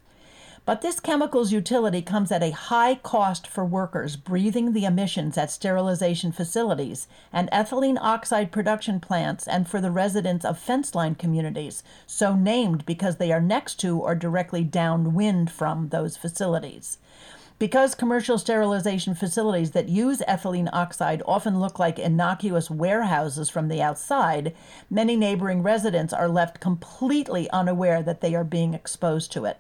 But 0.67 0.83
this 0.83 0.99
chemical's 0.99 1.53
utility 1.53 2.03
comes 2.03 2.33
at 2.33 2.43
a 2.43 2.51
high 2.51 2.97
cost 2.97 3.47
for 3.47 3.65
workers 3.65 4.17
breathing 4.17 4.73
the 4.73 4.85
emissions 4.85 5.39
at 5.39 5.53
sterilization 5.53 6.33
facilities 6.33 7.07
and 7.33 7.49
ethylene 7.53 7.99
oxide 8.01 8.51
production 8.51 8.99
plants 8.99 9.47
and 9.47 9.69
for 9.69 9.81
the 9.81 9.93
residents 9.93 10.45
of 10.45 10.59
fence 10.59 10.93
line 10.93 11.15
communities, 11.15 11.85
so 12.05 12.35
named 12.35 12.85
because 12.85 13.19
they 13.19 13.31
are 13.31 13.41
next 13.41 13.77
to 13.77 14.01
or 14.01 14.17
directly 14.17 14.65
downwind 14.65 15.53
from 15.53 15.91
those 15.91 16.17
facilities. 16.17 16.99
Because 17.61 17.95
commercial 17.95 18.37
sterilization 18.37 19.15
facilities 19.15 19.71
that 19.71 19.89
use 19.89 20.21
ethylene 20.27 20.69
oxide 20.73 21.23
often 21.27 21.61
look 21.61 21.79
like 21.79 22.01
innocuous 22.01 22.69
warehouses 22.69 23.49
from 23.49 23.69
the 23.69 23.81
outside, 23.81 24.53
many 24.91 25.15
neighboring 25.15 25.63
residents 25.63 26.13
are 26.13 26.29
left 26.29 26.59
completely 26.59 27.49
unaware 27.51 28.03
that 28.03 28.21
they 28.21 28.35
are 28.35 28.43
being 28.43 28.75
exposed 28.75 29.31
to 29.31 29.45
it. 29.45 29.59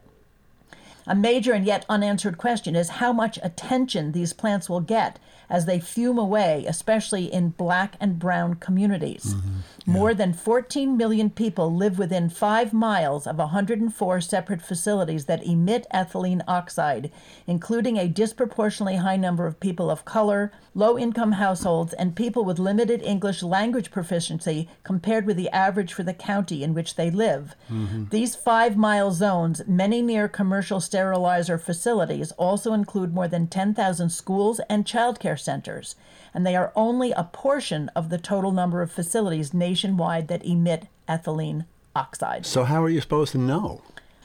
A 1.06 1.14
major 1.14 1.52
and 1.52 1.64
yet 1.64 1.86
unanswered 1.88 2.38
question 2.38 2.75
is 2.75 2.88
how 2.88 3.12
much 3.12 3.38
attention 3.42 4.12
these 4.12 4.32
plants 4.32 4.68
will 4.68 4.80
get 4.80 5.18
as 5.48 5.66
they 5.66 5.78
fume 5.78 6.18
away, 6.18 6.64
especially 6.66 7.32
in 7.32 7.50
black 7.50 7.94
and 8.00 8.18
brown 8.18 8.54
communities. 8.54 9.34
Mm-hmm. 9.34 9.92
More 9.92 10.14
than 10.14 10.32
14 10.32 10.96
million 10.96 11.30
people 11.30 11.72
live 11.72 11.98
within 11.98 12.28
five 12.28 12.72
miles 12.72 13.26
of 13.26 13.38
104 13.38 14.20
separate 14.20 14.60
facilities 14.60 15.26
that 15.26 15.46
emit 15.46 15.86
ethylene 15.94 16.42
oxide, 16.48 17.12
including 17.46 17.96
a 17.96 18.08
disproportionately 18.08 18.96
high 18.96 19.16
number 19.16 19.46
of 19.46 19.60
people 19.60 19.88
of 19.88 20.04
color, 20.04 20.52
low 20.75 20.98
income 20.98 21.32
households, 21.32 21.92
and 21.94 22.16
people 22.16 22.44
with 22.44 22.58
limited 22.58 23.00
English 23.02 23.44
language 23.44 23.92
proficiency 23.92 24.68
compared 24.82 25.25
with 25.25 25.36
the 25.36 25.50
average 25.50 25.92
for 25.92 26.02
the 26.02 26.14
county 26.14 26.64
in 26.64 26.75
which 26.75 26.96
they 26.96 27.10
live. 27.10 27.54
Mm-hmm. 27.70 28.06
These 28.10 28.34
five 28.34 28.76
mile 28.76 29.12
zones, 29.12 29.62
many 29.68 30.02
near 30.02 30.26
commercial 30.26 30.80
sterilizer 30.96 31.58
facilities, 31.58 32.32
also 32.32 32.72
include 32.72 33.12
more 33.14 33.28
than 33.28 33.46
10,000 33.46 34.08
schools 34.08 34.60
and 34.70 34.86
childcare 34.86 35.38
centers, 35.38 35.94
and 36.32 36.46
they 36.46 36.56
are 36.56 36.72
only 36.74 37.12
a 37.12 37.24
portion 37.24 37.90
of 37.94 38.08
the 38.08 38.16
total 38.16 38.50
number 38.50 38.80
of 38.80 38.90
facilities 38.90 39.52
nationwide 39.52 40.28
that 40.28 40.42
emit 40.46 40.86
ethylene 41.06 41.66
oxide. 41.94 42.46
So 42.46 42.64
how 42.64 42.82
are 42.82 42.88
you 42.88 43.02
supposed 43.02 43.32
to 43.32 43.38
know? 43.38 43.82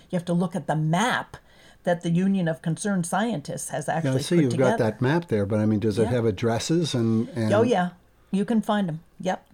You 0.09 0.15
have 0.17 0.25
to 0.25 0.33
look 0.33 0.55
at 0.55 0.67
the 0.67 0.75
map 0.77 1.35
that 1.83 2.03
the 2.03 2.09
Union 2.09 2.47
of 2.47 2.61
Concerned 2.61 3.05
Scientists 3.05 3.69
has 3.69 3.89
actually. 3.89 4.11
Yeah, 4.11 4.17
I 4.17 4.21
see 4.21 4.35
you've 4.37 4.51
together. 4.51 4.71
got 4.71 4.79
that 4.79 5.01
map 5.01 5.27
there, 5.27 5.45
but 5.45 5.59
I 5.59 5.65
mean, 5.65 5.79
does 5.81 5.99
it 5.99 6.03
Yeah. 6.03 6.09
have 6.11 6.25
addresses 6.25 6.95
and, 6.95 7.27
and 7.35 7.51
Oh, 7.53 7.63
yeah. 7.63 7.89
You 8.31 8.45
can 8.45 8.61
find 8.61 8.87
them. 8.87 9.01
Yep. 9.19 9.45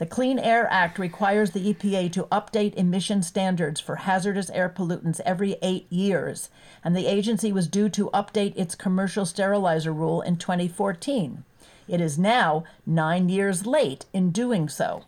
The 0.00 0.06
Clean 0.06 0.38
Air 0.38 0.66
Act 0.70 0.98
requires 0.98 1.50
the 1.50 1.74
EPA 1.74 2.10
to 2.12 2.22
update 2.32 2.72
emission 2.76 3.22
standards 3.22 3.80
for 3.80 3.96
hazardous 3.96 4.48
air 4.48 4.70
pollutants 4.74 5.20
every 5.26 5.58
eight 5.60 5.86
years, 5.92 6.48
and 6.82 6.96
the 6.96 7.04
agency 7.04 7.52
was 7.52 7.68
due 7.68 7.90
to 7.90 8.08
update 8.14 8.56
its 8.56 8.74
commercial 8.74 9.26
sterilizer 9.26 9.92
rule 9.92 10.22
in 10.22 10.38
2014. 10.38 11.44
It 11.86 12.00
is 12.00 12.18
now 12.18 12.64
nine 12.86 13.28
years 13.28 13.66
late 13.66 14.06
in 14.14 14.30
doing 14.30 14.70
so. 14.70 15.02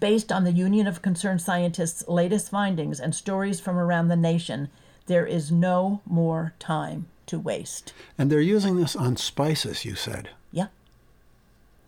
Based 0.00 0.32
on 0.32 0.42
the 0.42 0.50
Union 0.50 0.88
of 0.88 1.00
Concerned 1.00 1.40
Scientists' 1.40 2.08
latest 2.08 2.50
findings 2.50 2.98
and 2.98 3.14
stories 3.14 3.60
from 3.60 3.78
around 3.78 4.08
the 4.08 4.16
nation, 4.16 4.68
there 5.06 5.26
is 5.26 5.52
no 5.52 6.00
more 6.04 6.54
time 6.58 7.06
to 7.26 7.38
waste. 7.38 7.92
and 8.18 8.32
they're 8.32 8.40
using 8.40 8.74
this 8.78 8.96
on 8.96 9.16
spices, 9.16 9.84
you 9.84 9.94
said, 9.94 10.30
Yeah. 10.50 10.66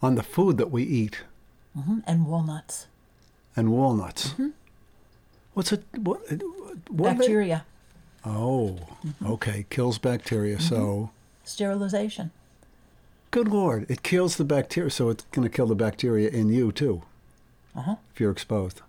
on 0.00 0.14
the 0.14 0.22
food 0.22 0.58
that 0.58 0.70
we 0.70 0.84
eat 0.84 1.22
And 2.06 2.26
walnuts. 2.26 2.86
and 3.56 3.70
walnuts. 3.72 4.34
What's 5.54 5.72
it? 5.72 5.84
What? 5.96 6.20
what 6.28 6.40
Mm-hmm. 6.88 7.18
Bacteria. 7.18 7.64
Oh, 8.24 8.78
okay. 9.24 9.64
Kills 9.70 9.98
bacteria. 9.98 10.56
Mm-hmm. 10.56 10.74
So, 10.74 11.10
Sterilization. 11.44 12.30
good 13.30 13.48
lord, 13.48 13.86
it 13.90 14.02
kills 14.02 14.36
the 14.36 14.44
bacteria. 14.44 14.90
So 14.90 15.08
it's 15.08 15.24
going 15.32 15.48
to 15.48 15.54
kill 15.54 15.66
the 15.66 15.74
bacteria 15.74 16.28
in 16.28 16.48
you 16.50 16.70
too, 16.72 17.02
Uh-huh. 17.74 17.96
if 18.12 18.20
you're 18.20 18.30
exposed. 18.32 18.82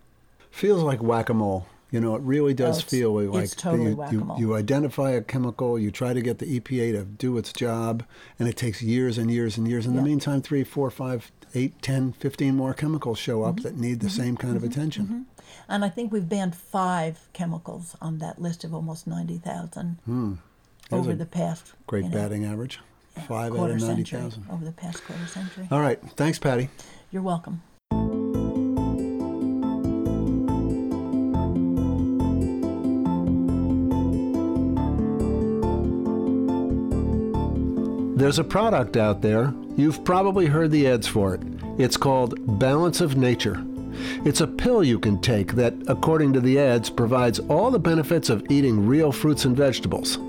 Feels 0.51 0.83
like 0.83 1.01
whack-a-mole. 1.01 1.65
You 1.91 1.99
know, 1.99 2.15
it 2.15 2.21
really 2.21 2.53
does 2.53 2.79
Oh, 2.79 2.87
feel 2.87 3.11
like 3.31 3.49
totally 3.57 3.91
you, 3.91 4.07
you, 4.11 4.35
you 4.37 4.55
identify 4.55 5.11
a 5.11 5.21
chemical, 5.21 5.77
you 5.77 5.91
try 5.91 6.13
to 6.13 6.21
get 6.21 6.39
the 6.39 6.59
EPA 6.59 6.93
to 6.93 7.03
do 7.03 7.37
its 7.37 7.51
job, 7.51 8.03
and 8.39 8.47
it 8.47 8.55
takes 8.55 8.81
years 8.81 9.17
and 9.17 9.29
years 9.29 9.57
and 9.57 9.67
years. 9.67 9.85
In 9.85 9.93
the 9.93 9.99
Yeah. 9.99 10.05
meantime, 10.05 10.41
three, 10.41 10.63
four, 10.63 10.89
five, 10.89 11.31
eight, 11.53 11.81
ten, 11.81 12.13
fifteen 12.13 12.55
more 12.55 12.73
chemicals 12.73 13.19
show 13.19 13.43
up 13.43 13.55
Mm-hmm. 13.57 13.63
that 13.63 13.77
need 13.77 13.99
the 13.99 14.09
same 14.09 14.37
kind 14.37 14.55
of 14.55 14.63
attention. 14.63 15.25
And 15.67 15.83
I 15.83 15.89
think 15.89 16.13
we've 16.13 16.27
banned 16.29 16.55
five 16.55 17.27
chemicals 17.33 17.95
on 18.01 18.19
that 18.19 18.41
list 18.41 18.63
of 18.63 18.73
almost 18.73 19.05
90,000 19.05 19.97
There's 20.05 20.37
over 20.91 21.13
the 21.13 21.25
past 21.25 21.67
Hmm. 21.71 21.75
Great 21.87 22.03
you 22.05 22.09
know, 22.09 22.15
batting 22.17 22.45
average. 22.45 22.79
Five 23.27 23.53
out 23.53 23.69
of 23.69 23.81
90,000. 23.81 24.45
Over 24.49 24.63
the 24.63 24.71
past 24.71 25.03
quarter 25.03 25.25
century. 25.27 25.67
All 25.69 25.81
right. 25.81 25.99
Thanks, 26.15 26.39
Patti. 26.39 26.69
You're 27.11 27.21
welcome. 27.21 27.61
There's 38.21 38.37
a 38.37 38.43
product 38.43 38.97
out 38.97 39.23
there. 39.23 39.51
You've 39.77 40.03
probably 40.03 40.45
heard 40.45 40.69
the 40.69 40.87
ads 40.87 41.07
for 41.07 41.33
it. 41.33 41.41
It's 41.79 41.97
called 41.97 42.59
Balance 42.59 43.01
of 43.01 43.17
Nature. 43.17 43.65
It's 44.23 44.41
a 44.41 44.47
pill 44.47 44.83
you 44.83 44.99
can 44.99 45.19
take 45.19 45.53
that, 45.53 45.73
according 45.87 46.33
to 46.33 46.39
the 46.39 46.59
ads, 46.59 46.91
provides 46.91 47.39
all 47.39 47.71
the 47.71 47.79
benefits 47.79 48.29
of 48.29 48.45
eating 48.51 48.85
real 48.85 49.11
fruits 49.11 49.45
and 49.45 49.57
vegetables. 49.57 50.19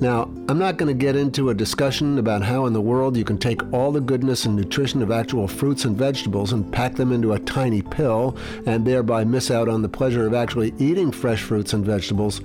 Now, 0.00 0.22
I'm 0.48 0.58
not 0.58 0.76
going 0.76 0.88
to 0.88 1.04
get 1.04 1.14
into 1.14 1.50
a 1.50 1.54
discussion 1.54 2.18
about 2.18 2.42
how 2.42 2.66
in 2.66 2.72
the 2.72 2.80
world 2.80 3.16
you 3.16 3.24
can 3.24 3.38
take 3.38 3.62
all 3.72 3.92
the 3.92 4.00
goodness 4.00 4.44
and 4.44 4.56
nutrition 4.56 5.00
of 5.00 5.12
actual 5.12 5.46
fruits 5.46 5.84
and 5.84 5.96
vegetables 5.96 6.52
and 6.52 6.72
pack 6.72 6.96
them 6.96 7.12
into 7.12 7.34
a 7.34 7.38
tiny 7.38 7.80
pill 7.80 8.36
and 8.66 8.84
thereby 8.84 9.22
miss 9.22 9.52
out 9.52 9.68
on 9.68 9.82
the 9.82 9.88
pleasure 9.88 10.26
of 10.26 10.34
actually 10.34 10.74
eating 10.78 11.12
fresh 11.12 11.42
fruits 11.42 11.74
and 11.74 11.86
vegetables, 11.86 12.40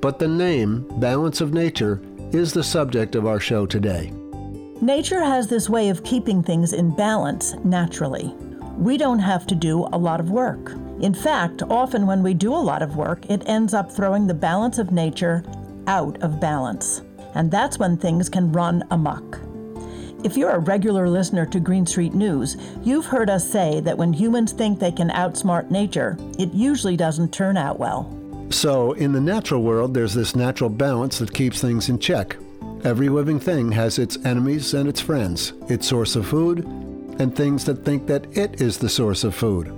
but 0.00 0.18
the 0.18 0.26
name, 0.26 0.84
Balance 0.98 1.40
of 1.40 1.54
Nature, 1.54 2.02
is 2.32 2.52
the 2.52 2.64
subject 2.64 3.14
of 3.14 3.26
our 3.26 3.38
show 3.38 3.64
today. 3.64 4.12
Nature 4.80 5.20
has 5.20 5.46
this 5.46 5.70
way 5.70 5.88
of 5.88 6.02
keeping 6.02 6.42
things 6.42 6.72
in 6.72 6.94
balance 6.94 7.54
naturally. 7.64 8.34
We 8.76 8.98
don't 8.98 9.20
have 9.20 9.46
to 9.46 9.54
do 9.54 9.86
a 9.92 9.98
lot 9.98 10.18
of 10.18 10.30
work. 10.30 10.72
In 11.00 11.14
fact, 11.14 11.62
often 11.62 12.06
when 12.06 12.22
we 12.22 12.34
do 12.34 12.52
a 12.52 12.56
lot 12.56 12.82
of 12.82 12.96
work, 12.96 13.24
it 13.30 13.48
ends 13.48 13.72
up 13.72 13.90
throwing 13.90 14.26
the 14.26 14.34
balance 14.34 14.78
of 14.78 14.90
nature 14.90 15.44
out 15.86 16.20
of 16.22 16.40
balance. 16.40 17.02
And 17.34 17.50
that's 17.50 17.78
when 17.78 17.96
things 17.96 18.28
can 18.28 18.50
run 18.50 18.82
amok. 18.90 19.38
If 20.24 20.36
you're 20.36 20.50
a 20.50 20.58
regular 20.58 21.08
listener 21.08 21.46
to 21.46 21.60
Green 21.60 21.86
Street 21.86 22.14
News, 22.14 22.56
you've 22.82 23.06
heard 23.06 23.30
us 23.30 23.48
say 23.48 23.80
that 23.80 23.96
when 23.96 24.12
humans 24.12 24.52
think 24.52 24.80
they 24.80 24.92
can 24.92 25.10
outsmart 25.10 25.70
nature, 25.70 26.18
it 26.38 26.52
usually 26.52 26.96
doesn't 26.96 27.32
turn 27.32 27.56
out 27.56 27.78
well. 27.78 28.10
So, 28.50 28.92
in 28.92 29.12
the 29.12 29.20
natural 29.20 29.62
world, 29.62 29.94
there's 29.94 30.14
this 30.14 30.34
natural 30.34 30.70
balance 30.70 31.18
that 31.18 31.32
keeps 31.32 31.60
things 31.60 31.88
in 31.88 31.98
check. 31.98 32.36
Every 32.84 33.08
living 33.08 33.40
thing 33.40 33.72
has 33.72 33.98
its 33.98 34.18
enemies 34.26 34.74
and 34.74 34.86
its 34.86 35.00
friends, 35.00 35.54
its 35.70 35.88
source 35.88 36.16
of 36.16 36.26
food, 36.26 36.66
and 37.18 37.34
things 37.34 37.64
that 37.64 37.82
think 37.82 38.06
that 38.08 38.26
it 38.36 38.60
is 38.60 38.76
the 38.76 38.90
source 38.90 39.24
of 39.24 39.34
food. 39.34 39.68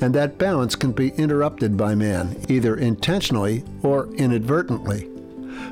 And 0.00 0.12
that 0.14 0.36
balance 0.36 0.74
can 0.74 0.90
be 0.90 1.10
interrupted 1.10 1.76
by 1.76 1.94
man, 1.94 2.36
either 2.48 2.76
intentionally 2.76 3.62
or 3.84 4.12
inadvertently, 4.14 5.08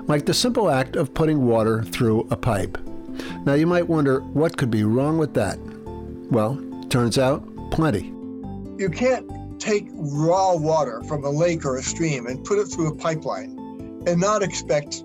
like 0.07 0.25
the 0.25 0.35
simple 0.35 0.71
act 0.71 0.95
of 0.95 1.12
putting 1.12 1.45
water 1.45 1.83
through 1.83 2.28
a 2.31 2.37
pipe. 2.37 2.78
Now 3.45 3.54
you 3.54 3.66
might 3.66 3.88
wonder 3.88 4.21
what 4.21 4.57
could 4.57 4.71
be 4.71 4.85
wrong 4.85 5.19
with 5.19 5.35
that. 5.35 5.59
Well, 6.31 6.62
turns 6.88 7.19
out 7.19 7.45
plenty. 7.73 8.12
You 8.78 8.88
can't 8.88 9.61
take 9.61 9.88
raw 9.92 10.54
water 10.54 11.02
from 11.09 11.25
a 11.25 11.31
lake 11.31 11.64
or 11.64 11.78
a 11.78 11.83
stream 11.83 12.26
and 12.28 12.45
put 12.45 12.61
it 12.61 12.66
through 12.66 12.87
a 12.87 12.95
pipeline 12.95 13.59
and 14.07 14.21
not 14.21 14.45
expect 14.45 15.02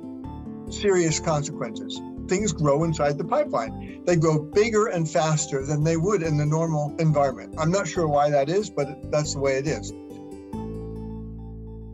serious 0.69 1.19
consequences. 1.19 1.99
Things 2.27 2.51
grow 2.51 2.83
inside 2.83 3.17
the 3.17 3.23
pipeline. 3.23 4.03
They 4.05 4.15
grow 4.15 4.39
bigger 4.39 4.87
and 4.87 5.09
faster 5.09 5.65
than 5.65 5.83
they 5.83 5.97
would 5.97 6.21
in 6.21 6.37
the 6.37 6.45
normal 6.45 6.95
environment. 6.99 7.55
I'm 7.57 7.71
not 7.71 7.87
sure 7.87 8.07
why 8.07 8.29
that 8.29 8.49
is, 8.49 8.69
but 8.69 9.11
that's 9.11 9.33
the 9.33 9.39
way 9.39 9.57
it 9.57 9.67
is. 9.67 9.93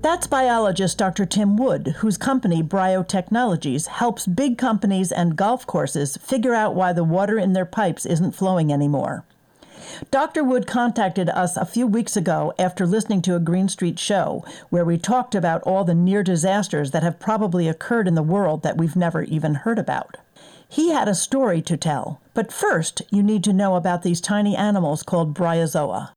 That's 0.01 0.27
biologist 0.27 0.97
Dr. 0.97 1.25
Tim 1.25 1.55
Wood, 1.55 1.95
whose 1.99 2.17
company, 2.17 2.61
Bryo 2.61 3.07
Technologies, 3.07 3.87
helps 3.87 4.27
big 4.27 4.57
companies 4.57 5.13
and 5.13 5.37
golf 5.37 5.65
courses 5.65 6.17
figure 6.17 6.53
out 6.53 6.75
why 6.75 6.91
the 6.91 7.05
water 7.05 7.39
in 7.39 7.53
their 7.53 7.65
pipes 7.65 8.05
isn't 8.05 8.33
flowing 8.33 8.73
anymore. 8.73 9.25
Dr. 10.11 10.43
Wood 10.43 10.67
contacted 10.67 11.29
us 11.29 11.57
a 11.57 11.65
few 11.65 11.87
weeks 11.87 12.15
ago 12.15 12.53
after 12.59 12.85
listening 12.85 13.21
to 13.23 13.35
a 13.35 13.39
Green 13.39 13.67
Street 13.69 13.99
show 13.99 14.43
where 14.69 14.85
we 14.85 14.97
talked 14.97 15.35
about 15.35 15.61
all 15.63 15.83
the 15.83 15.95
near 15.95 16.23
disasters 16.23 16.91
that 16.91 17.03
have 17.03 17.19
probably 17.19 17.67
occurred 17.67 18.07
in 18.07 18.15
the 18.15 18.23
world 18.23 18.63
that 18.63 18.77
we've 18.77 18.95
never 18.95 19.23
even 19.23 19.55
heard 19.55 19.79
about. 19.79 20.17
He 20.67 20.89
had 20.89 21.07
a 21.07 21.15
story 21.15 21.61
to 21.63 21.77
tell, 21.77 22.19
but 22.33 22.51
first 22.51 23.03
you 23.11 23.21
need 23.21 23.43
to 23.43 23.53
know 23.53 23.75
about 23.75 24.01
these 24.01 24.19
tiny 24.19 24.55
animals 24.55 25.03
called 25.03 25.35
bryozoa. 25.35 26.09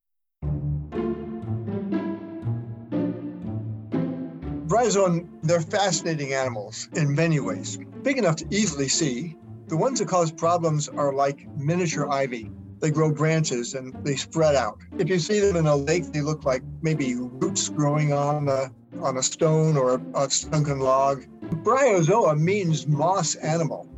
Bryozoan, 4.66 5.28
they're 5.42 5.60
fascinating 5.60 6.32
animals 6.32 6.88
in 6.94 7.14
many 7.14 7.38
ways. 7.38 7.78
Big 8.02 8.18
enough 8.18 8.36
to 8.36 8.46
easily 8.50 8.88
see. 8.88 9.36
The 9.68 9.76
ones 9.76 9.98
that 9.98 10.08
cause 10.08 10.32
problems 10.32 10.88
are 10.88 11.12
like 11.12 11.46
miniature 11.56 12.10
ivy. 12.10 12.50
They 12.80 12.90
grow 12.90 13.10
branches 13.10 13.74
and 13.74 13.94
they 14.04 14.16
spread 14.16 14.54
out. 14.54 14.78
If 14.98 15.08
you 15.08 15.18
see 15.18 15.40
them 15.40 15.56
in 15.56 15.66
a 15.66 15.76
lake, 15.76 16.12
they 16.12 16.20
look 16.20 16.44
like 16.44 16.62
maybe 16.82 17.14
roots 17.14 17.68
growing 17.68 18.12
on 18.12 18.48
a, 18.48 18.70
on 19.00 19.16
a 19.16 19.22
stone 19.22 19.76
or 19.76 19.94
a, 19.94 20.24
a 20.24 20.30
sunken 20.30 20.80
log. 20.80 21.24
Bryozoa 21.64 22.38
means 22.38 22.86
moss 22.86 23.34
animal. 23.36 23.88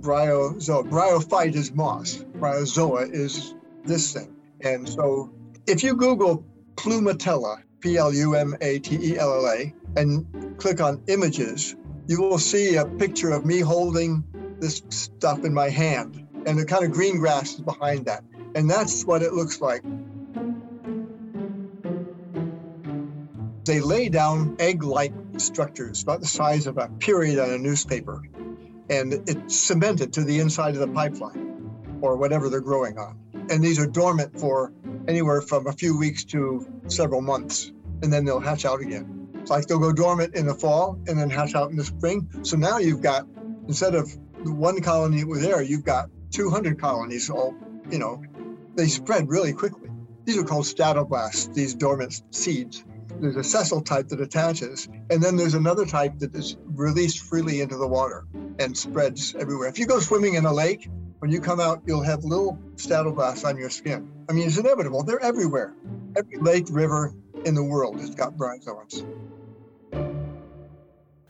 Bryozoa. 0.00 0.88
Bryophyte 0.88 1.54
is 1.54 1.72
moss. 1.72 2.24
Bryozoa 2.38 3.12
is 3.12 3.54
this 3.84 4.12
thing. 4.12 4.34
And 4.62 4.88
so 4.88 5.30
if 5.66 5.82
you 5.82 5.94
Google 5.94 6.44
Plumatella, 6.74 7.62
P 7.80 7.96
L 7.96 8.12
U 8.12 8.34
M 8.34 8.56
A 8.60 8.78
T 8.80 8.96
E 8.96 9.18
L 9.18 9.32
L 9.32 9.46
A, 9.46 9.74
and 9.96 10.58
click 10.58 10.80
on 10.80 11.02
images, 11.06 11.76
you 12.08 12.20
will 12.20 12.38
see 12.38 12.76
a 12.76 12.84
picture 12.84 13.30
of 13.30 13.44
me 13.44 13.60
holding 13.60 14.24
this 14.60 14.82
stuff 14.88 15.44
in 15.44 15.54
my 15.54 15.68
hand 15.68 16.27
and 16.48 16.58
the 16.58 16.64
kind 16.64 16.82
of 16.82 16.92
green 16.92 17.18
grass 17.18 17.54
is 17.54 17.60
behind 17.60 18.06
that. 18.06 18.24
And 18.54 18.70
that's 18.70 19.04
what 19.04 19.20
it 19.22 19.34
looks 19.34 19.60
like. 19.60 19.82
They 23.66 23.80
lay 23.80 24.08
down 24.08 24.56
egg 24.58 24.82
like 24.82 25.12
structures 25.36 26.02
about 26.02 26.20
the 26.22 26.26
size 26.26 26.66
of 26.66 26.78
a 26.78 26.88
period 27.00 27.38
on 27.38 27.50
a 27.50 27.58
newspaper, 27.58 28.22
and 28.88 29.12
it's 29.28 29.56
cemented 29.56 30.14
to 30.14 30.24
the 30.24 30.40
inside 30.40 30.72
of 30.72 30.80
the 30.80 30.88
pipeline 30.88 31.70
or 32.00 32.16
whatever 32.16 32.48
they're 32.48 32.62
growing 32.62 32.96
on. 32.96 33.18
And 33.50 33.62
these 33.62 33.78
are 33.78 33.86
dormant 33.86 34.40
for 34.40 34.72
anywhere 35.06 35.42
from 35.42 35.66
a 35.66 35.72
few 35.72 35.98
weeks 35.98 36.24
to 36.24 36.66
several 36.86 37.20
months, 37.20 37.72
and 38.02 38.10
then 38.10 38.24
they'll 38.24 38.40
hatch 38.40 38.64
out 38.64 38.80
again. 38.80 39.28
It's 39.34 39.50
like 39.50 39.66
they'll 39.66 39.78
go 39.78 39.92
dormant 39.92 40.34
in 40.34 40.46
the 40.46 40.54
fall 40.54 40.98
and 41.06 41.18
then 41.18 41.28
hatch 41.28 41.54
out 41.54 41.70
in 41.70 41.76
the 41.76 41.84
spring. 41.84 42.26
So 42.40 42.56
now 42.56 42.78
you've 42.78 43.02
got, 43.02 43.26
instead 43.66 43.94
of 43.94 44.10
the 44.44 44.52
one 44.54 44.80
colony 44.80 45.20
that 45.20 45.28
was 45.28 45.42
there, 45.42 45.60
you've 45.60 45.84
got 45.84 46.08
200 46.30 46.80
colonies 46.80 47.30
all, 47.30 47.54
you 47.90 47.98
know, 47.98 48.22
they 48.74 48.86
spread 48.86 49.28
really 49.28 49.52
quickly. 49.52 49.90
These 50.24 50.38
are 50.38 50.44
called 50.44 50.64
statoblasts, 50.64 51.52
these 51.54 51.74
dormant 51.74 52.22
seeds. 52.30 52.84
There's 53.20 53.36
a 53.36 53.42
sessile 53.42 53.80
type 53.80 54.08
that 54.08 54.20
attaches, 54.20 54.88
and 55.10 55.22
then 55.22 55.36
there's 55.36 55.54
another 55.54 55.86
type 55.86 56.18
that 56.18 56.34
is 56.34 56.56
released 56.66 57.20
freely 57.20 57.60
into 57.60 57.76
the 57.76 57.88
water 57.88 58.26
and 58.58 58.76
spreads 58.76 59.34
everywhere. 59.34 59.68
If 59.68 59.78
you 59.78 59.86
go 59.86 59.98
swimming 59.98 60.34
in 60.34 60.44
a 60.44 60.52
lake, 60.52 60.88
when 61.20 61.30
you 61.32 61.40
come 61.40 61.58
out, 61.58 61.82
you'll 61.86 62.02
have 62.02 62.24
little 62.24 62.58
statoblasts 62.76 63.44
on 63.44 63.56
your 63.56 63.70
skin. 63.70 64.08
I 64.28 64.32
mean, 64.32 64.46
it's 64.46 64.58
inevitable. 64.58 65.02
They're 65.02 65.22
everywhere. 65.22 65.74
Every 66.16 66.38
lake, 66.38 66.66
river 66.70 67.14
in 67.44 67.54
the 67.54 67.64
world 67.64 68.00
has 68.00 68.14
got 68.14 68.36
bryozoans. 68.36 69.04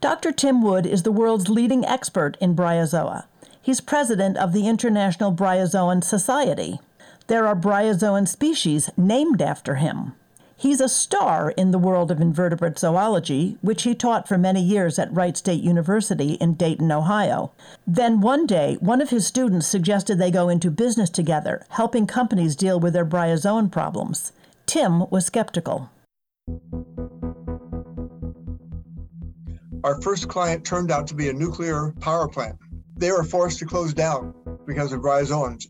Dr. 0.00 0.30
Tim 0.30 0.62
Wood 0.62 0.86
is 0.86 1.02
the 1.02 1.12
world's 1.12 1.48
leading 1.48 1.84
expert 1.84 2.36
in 2.40 2.54
bryozoa. 2.54 3.26
He's 3.62 3.80
president 3.80 4.36
of 4.36 4.52
the 4.52 4.68
International 4.68 5.32
Bryozoan 5.32 6.02
Society. 6.02 6.80
There 7.26 7.46
are 7.46 7.54
bryozoan 7.54 8.26
species 8.26 8.88
named 8.96 9.42
after 9.42 9.74
him. 9.74 10.14
He's 10.56 10.80
a 10.80 10.88
star 10.88 11.50
in 11.50 11.70
the 11.70 11.78
world 11.78 12.10
of 12.10 12.20
invertebrate 12.20 12.78
zoology, 12.78 13.58
which 13.60 13.84
he 13.84 13.94
taught 13.94 14.26
for 14.26 14.36
many 14.36 14.60
years 14.60 14.98
at 14.98 15.12
Wright 15.12 15.36
State 15.36 15.62
University 15.62 16.32
in 16.34 16.54
Dayton, 16.54 16.90
Ohio. 16.90 17.52
Then 17.86 18.20
one 18.20 18.44
day, 18.44 18.76
one 18.80 19.00
of 19.00 19.10
his 19.10 19.24
students 19.24 19.68
suggested 19.68 20.18
they 20.18 20.32
go 20.32 20.48
into 20.48 20.70
business 20.70 21.10
together, 21.10 21.64
helping 21.68 22.08
companies 22.08 22.56
deal 22.56 22.80
with 22.80 22.92
their 22.92 23.06
bryozoan 23.06 23.70
problems. 23.70 24.32
Tim 24.66 25.08
was 25.10 25.26
skeptical. 25.26 25.90
Our 29.84 30.00
first 30.02 30.28
client 30.28 30.64
turned 30.64 30.90
out 30.90 31.06
to 31.06 31.14
be 31.14 31.28
a 31.28 31.32
nuclear 31.32 31.94
power 32.00 32.26
plant. 32.26 32.56
They 32.98 33.12
were 33.12 33.24
forced 33.24 33.60
to 33.60 33.64
close 33.64 33.94
down 33.94 34.34
because 34.66 34.92
of 34.92 35.00
bryozoans. 35.00 35.66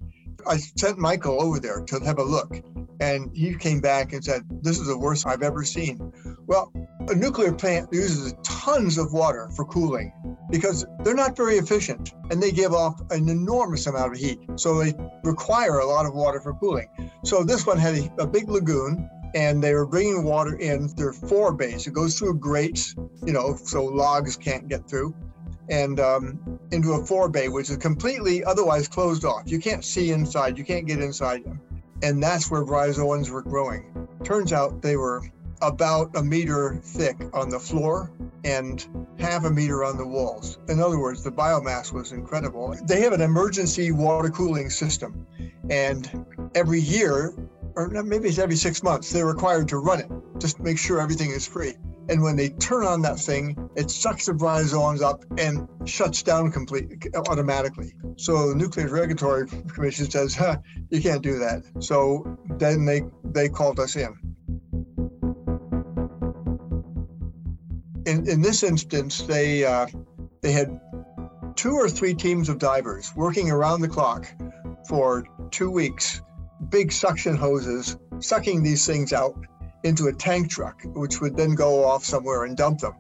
I 0.47 0.57
sent 0.57 0.99
Michael 0.99 1.43
over 1.43 1.61
there 1.61 1.83
to 1.83 2.01
have 2.01 2.19
a 2.19 2.23
look, 2.23 2.57
and 3.01 3.31
he 3.37 3.55
came 3.55 3.81
back 3.81 4.13
and 4.13 4.25
said, 4.25 4.43
This 4.63 4.79
is 4.79 4.87
the 4.87 4.99
worst 4.99 5.27
I've 5.27 5.43
ever 5.43 5.63
seen. 5.63 6.13
Well, 6.47 6.73
a 7.09 7.15
nuclear 7.15 7.53
plant 7.53 7.93
uses 7.93 8.35
tons 8.43 8.97
of 8.97 9.13
water 9.13 9.51
for 9.55 9.65
cooling 9.67 10.13
because 10.51 10.87
they're 11.01 11.15
not 11.15 11.37
very 11.37 11.57
efficient 11.57 12.15
and 12.31 12.43
they 12.43 12.51
give 12.51 12.73
off 12.73 13.01
an 13.11 13.29
enormous 13.29 13.87
amount 13.87 14.13
of 14.13 14.19
heat. 14.19 14.41
So 14.57 14.83
they 14.83 14.95
require 15.25 15.79
a 15.79 15.87
lot 15.87 16.07
of 16.07 16.15
water 16.15 16.41
for 16.41 16.55
cooling. 16.55 16.89
So 17.25 17.45
this 17.45 17.67
one 17.67 17.79
had 17.79 17.95
a, 17.95 18.23
a 18.23 18.27
big 18.27 18.49
lagoon 18.49 19.09
and 19.35 19.63
they 19.63 19.75
were 19.75 19.87
bringing 19.87 20.25
water 20.25 20.57
in 20.57 20.89
through 20.89 21.13
four 21.13 21.53
bays. 21.53 21.87
It 21.87 21.93
goes 21.93 22.19
through 22.19 22.39
grates, 22.39 22.95
you 23.25 23.33
know, 23.33 23.57
so 23.57 23.85
logs 23.85 24.37
can't 24.37 24.69
get 24.69 24.89
through, 24.89 25.15
and 25.71 26.01
um, 26.01 26.59
into 26.71 26.93
a 26.93 26.99
forebay, 26.99 27.51
which 27.51 27.71
is 27.71 27.77
completely 27.77 28.45
otherwise 28.45 28.89
closed 28.89 29.25
off. 29.25 29.43
You 29.47 29.59
can't 29.59 29.85
see 29.85 30.11
inside, 30.11 30.59
you 30.59 30.65
can't 30.65 30.87
get 30.87 31.01
inside 31.01 31.45
them. 31.45 31.61
And 32.03 32.23
that's 32.23 32.51
where 32.51 32.65
bryozoans 32.65 33.31
were 33.31 33.43
growing. 33.43 34.09
Turns 34.25 34.53
out 34.53 34.83
they 34.83 34.97
were 34.97 35.23
about 35.61 36.17
a 36.17 36.23
meter 36.23 36.81
thick 36.83 37.17
on 37.33 37.49
the 37.49 37.59
floor 37.59 38.13
and 38.45 38.87
half 39.19 39.45
a 39.45 39.51
meter 39.51 39.85
on 39.85 39.97
the 39.97 40.07
walls. 40.07 40.59
In 40.69 40.81
other 40.81 40.99
words, 40.99 41.25
the 41.25 41.31
biomass 41.31 41.93
was 41.93 42.13
incredible. 42.13 42.77
They 42.85 43.01
have 43.01 43.13
an 43.13 43.21
emergency 43.21 43.91
water 43.91 44.31
cooling 44.31 44.71
system. 44.71 45.27
And 45.71 46.25
every 46.55 46.81
year, 46.81 47.35
or 47.75 47.89
maybe 47.89 48.29
it's 48.29 48.39
every 48.39 48.57
six 48.57 48.83
months, 48.83 49.11
they're 49.11 49.27
required 49.27 49.69
to 49.69 49.79
run 49.79 50.01
it 50.01 50.11
just 50.39 50.57
to 50.57 50.63
make 50.63 50.79
sure 50.79 51.01
everything 51.01 51.31
is 51.31 51.47
free. 51.47 51.75
And 52.09 52.23
when 52.23 52.37
they 52.37 52.49
turn 52.49 52.87
on 52.87 53.03
that 53.03 53.19
thing, 53.19 53.71
it 53.77 53.91
sucks 53.91 54.27
the 54.27 54.33
bryozoans 54.33 55.03
up 55.03 55.25
and 55.37 55.69
shuts 55.85 56.23
down 56.23 56.51
completely 56.51 56.99
automatically. 57.29 57.93
So 58.17 58.49
the 58.49 58.55
Nuclear 58.55 58.89
Regulatory 58.89 59.47
Commission 59.47 60.11
says, 60.11 60.35
huh, 60.35 60.57
you 60.91 61.03
can't 61.03 61.23
do 61.23 61.39
that. 61.39 61.63
So 61.81 62.39
then 62.59 62.85
they 62.85 63.03
they 63.25 63.49
called 63.49 63.79
us 63.79 63.97
in. 63.97 64.15
In 68.07 68.29
in 68.29 68.41
this 68.41 68.63
instance, 68.63 69.23
they 69.23 69.65
uh, 69.65 69.87
they 70.41 70.53
had 70.53 70.81
two 71.57 71.73
or 71.73 71.89
three 71.91 72.15
teams 72.15 72.49
of 72.49 72.59
divers 72.59 73.13
working 73.17 73.51
around 73.51 73.83
the 73.83 73.89
clock 73.89 74.27
for 74.89 75.25
two 75.51 75.71
weeks 75.71 76.23
big 76.71 76.91
suction 76.91 77.37
hoses 77.37 77.97
sucking 78.21 78.63
these 78.63 78.87
things 78.87 79.13
out 79.13 79.35
into 79.89 80.07
a 80.07 80.13
tank 80.13 80.49
truck, 80.51 80.83
which 80.95 81.21
would 81.21 81.37
then 81.37 81.57
go 81.57 81.85
off 81.85 82.05
somewhere 82.05 82.45
and 82.45 82.57
dump 82.57 82.81
them. 82.81 82.95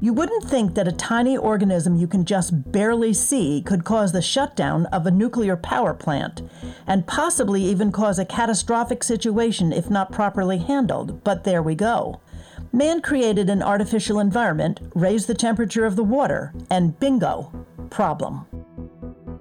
You 0.00 0.12
wouldn't 0.12 0.44
think 0.44 0.74
that 0.74 0.88
a 0.88 0.92
tiny 0.92 1.36
organism 1.36 1.96
you 1.96 2.06
can 2.06 2.24
just 2.24 2.72
barely 2.72 3.14
see 3.14 3.62
could 3.64 3.84
cause 3.84 4.12
the 4.12 4.20
shutdown 4.20 4.86
of 4.86 5.06
a 5.06 5.10
nuclear 5.10 5.56
power 5.56 5.94
plant, 5.94 6.42
and 6.86 7.06
possibly 7.06 7.62
even 7.62 7.92
cause 7.92 8.18
a 8.18 8.24
catastrophic 8.24 9.02
situation 9.04 9.72
if 9.72 9.88
not 9.88 10.12
properly 10.12 10.58
handled, 10.58 11.22
but 11.24 11.44
there 11.44 11.62
we 11.62 11.74
go. 11.74 12.20
Man 12.72 13.00
created 13.02 13.48
an 13.48 13.62
artificial 13.62 14.18
environment, 14.18 14.80
raised 14.94 15.28
the 15.28 15.34
temperature 15.34 15.86
of 15.86 15.96
the 15.96 16.02
water, 16.02 16.52
and 16.70 16.98
bingo, 16.98 17.52
problem. 17.88 18.46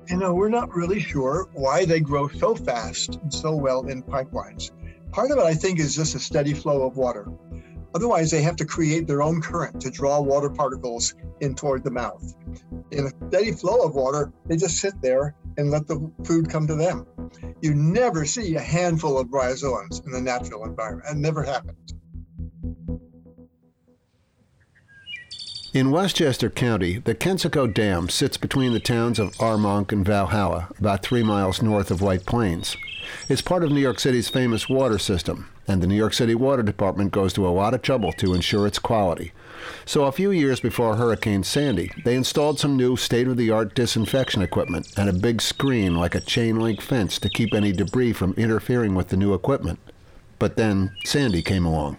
You 0.07 0.17
know, 0.17 0.33
we're 0.33 0.49
not 0.49 0.73
really 0.75 0.99
sure 0.99 1.49
why 1.53 1.83
they 1.83 1.99
grow 1.99 2.27
so 2.27 2.53
fast 2.55 3.15
and 3.15 3.33
so 3.33 3.55
well 3.55 3.87
in 3.87 4.03
pipelines. 4.03 4.71
Part 5.13 5.29
of 5.29 5.37
it, 5.37 5.43
I 5.43 5.53
think, 5.53 5.79
is 5.79 5.95
just 5.95 6.15
a 6.15 6.19
steady 6.19 6.55
flow 6.55 6.87
of 6.87 6.97
water. 6.97 7.27
Otherwise, 7.93 8.31
they 8.31 8.41
have 8.41 8.55
to 8.55 8.65
create 8.65 9.05
their 9.05 9.21
own 9.21 9.41
current 9.41 9.79
to 9.81 9.91
draw 9.91 10.19
water 10.19 10.49
particles 10.49 11.13
in 11.39 11.53
toward 11.53 11.83
the 11.83 11.91
mouth. 11.91 12.33
In 12.89 13.05
a 13.05 13.27
steady 13.27 13.51
flow 13.51 13.85
of 13.85 13.93
water, 13.93 14.33
they 14.47 14.57
just 14.57 14.77
sit 14.77 14.99
there 15.03 15.35
and 15.57 15.69
let 15.69 15.85
the 15.87 16.11
food 16.23 16.49
come 16.49 16.65
to 16.65 16.75
them. 16.75 17.05
You 17.61 17.75
never 17.75 18.25
see 18.25 18.55
a 18.55 18.59
handful 18.59 19.19
of 19.19 19.27
bryozoans 19.27 20.03
in 20.03 20.11
the 20.11 20.19
natural 20.19 20.65
environment. 20.65 21.07
It 21.07 21.17
never 21.17 21.43
happens. 21.43 21.93
In 25.75 25.91
Westchester 25.91 26.49
County, 26.49 26.97
the 26.97 27.15
Kensico 27.15 27.71
Dam 27.71 28.09
sits 28.09 28.37
between 28.37 28.73
the 28.73 28.79
towns 28.79 29.19
of 29.19 29.33
Armonk 29.37 29.91
and 29.91 30.05
Valhalla, 30.05 30.69
about 30.79 31.03
three 31.03 31.23
miles 31.23 31.61
north 31.61 31.91
of 31.91 32.01
White 32.01 32.25
Plains. 32.25 32.77
It's 33.29 33.41
part 33.41 33.63
of 33.63 33.71
New 33.71 33.81
York 33.81 33.99
City's 33.99 34.29
famous 34.29 34.69
water 34.69 34.97
system, 34.97 35.49
and 35.67 35.81
the 35.81 35.87
New 35.87 35.95
York 35.95 36.13
City 36.13 36.35
Water 36.35 36.63
Department 36.63 37.11
goes 37.11 37.33
to 37.33 37.47
a 37.47 37.49
lot 37.49 37.73
of 37.73 37.81
trouble 37.81 38.11
to 38.13 38.33
ensure 38.33 38.67
its 38.67 38.79
quality. 38.79 39.31
So, 39.85 40.05
a 40.05 40.11
few 40.11 40.31
years 40.31 40.59
before 40.59 40.95
Hurricane 40.95 41.43
Sandy, 41.43 41.91
they 42.03 42.15
installed 42.15 42.59
some 42.59 42.75
new 42.75 42.97
state 42.97 43.27
of 43.27 43.37
the 43.37 43.49
art 43.49 43.75
disinfection 43.75 44.41
equipment 44.41 44.87
and 44.97 45.09
a 45.09 45.13
big 45.13 45.41
screen 45.41 45.95
like 45.95 46.15
a 46.15 46.21
chain 46.21 46.59
link 46.59 46.81
fence 46.81 47.19
to 47.19 47.29
keep 47.29 47.53
any 47.53 47.71
debris 47.71 48.13
from 48.13 48.33
interfering 48.33 48.95
with 48.95 49.09
the 49.09 49.17
new 49.17 49.33
equipment. 49.33 49.79
But 50.39 50.57
then 50.57 50.91
Sandy 51.05 51.41
came 51.41 51.65
along. 51.65 51.97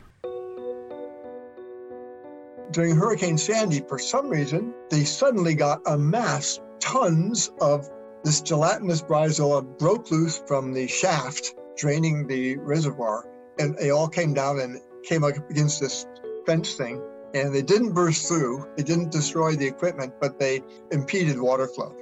During 2.71 2.97
Hurricane 2.97 3.39
Sandy, 3.39 3.81
for 3.89 3.99
some 3.99 4.29
reason, 4.29 4.75
they 4.91 5.05
suddenly 5.05 5.55
got 5.55 5.81
a 5.87 5.97
mass, 5.97 6.61
tons 6.81 7.51
of 7.61 7.89
this 8.25 8.41
gelatinous 8.41 9.03
bryozoa 9.03 9.79
broke 9.79 10.11
loose 10.11 10.43
from 10.47 10.73
the 10.73 10.87
shaft 10.87 11.55
draining 11.77 12.27
the 12.27 12.57
reservoir, 12.57 13.29
and 13.59 13.77
they 13.77 13.91
all 13.91 14.09
came 14.09 14.33
down 14.33 14.61
and 14.61 14.81
came 15.03 15.23
up 15.23 15.35
against 15.51 15.81
this 15.81 16.07
fence 16.47 16.75
thing. 16.75 17.03
And 17.35 17.55
they 17.55 17.63
didn't 17.63 17.93
burst 17.93 18.29
through, 18.29 18.65
they 18.77 18.83
didn't 18.83 19.13
destroy 19.13 19.57
the 19.57 19.67
equipment, 19.67 20.15
but 20.21 20.39
they 20.39 20.63
impeded 20.91 21.39
water 21.39 21.67
flow. 21.67 21.95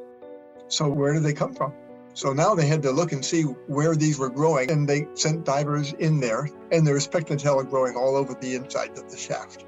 So, 0.69 0.89
where 0.89 1.13
did 1.13 1.23
they 1.23 1.33
come 1.33 1.55
from? 1.55 1.73
So 2.15 2.33
now 2.33 2.55
they 2.55 2.67
had 2.67 2.83
to 2.83 2.91
look 2.91 3.13
and 3.13 3.25
see 3.25 3.43
where 3.43 3.97
these 3.97 4.19
were 4.19 4.29
growing, 4.29 4.71
and 4.71 4.87
they 4.87 5.09
sent 5.15 5.45
divers 5.45 5.95
in 5.95 6.21
there, 6.21 6.49
and 6.71 6.87
there 6.87 6.95
was 6.95 7.09
pectinella 7.09 7.69
growing 7.69 7.97
all 7.97 8.17
over 8.17 8.35
the 8.35 8.55
inside 8.55 8.91
of 8.99 9.11
the 9.11 9.17
shaft. 9.17 9.65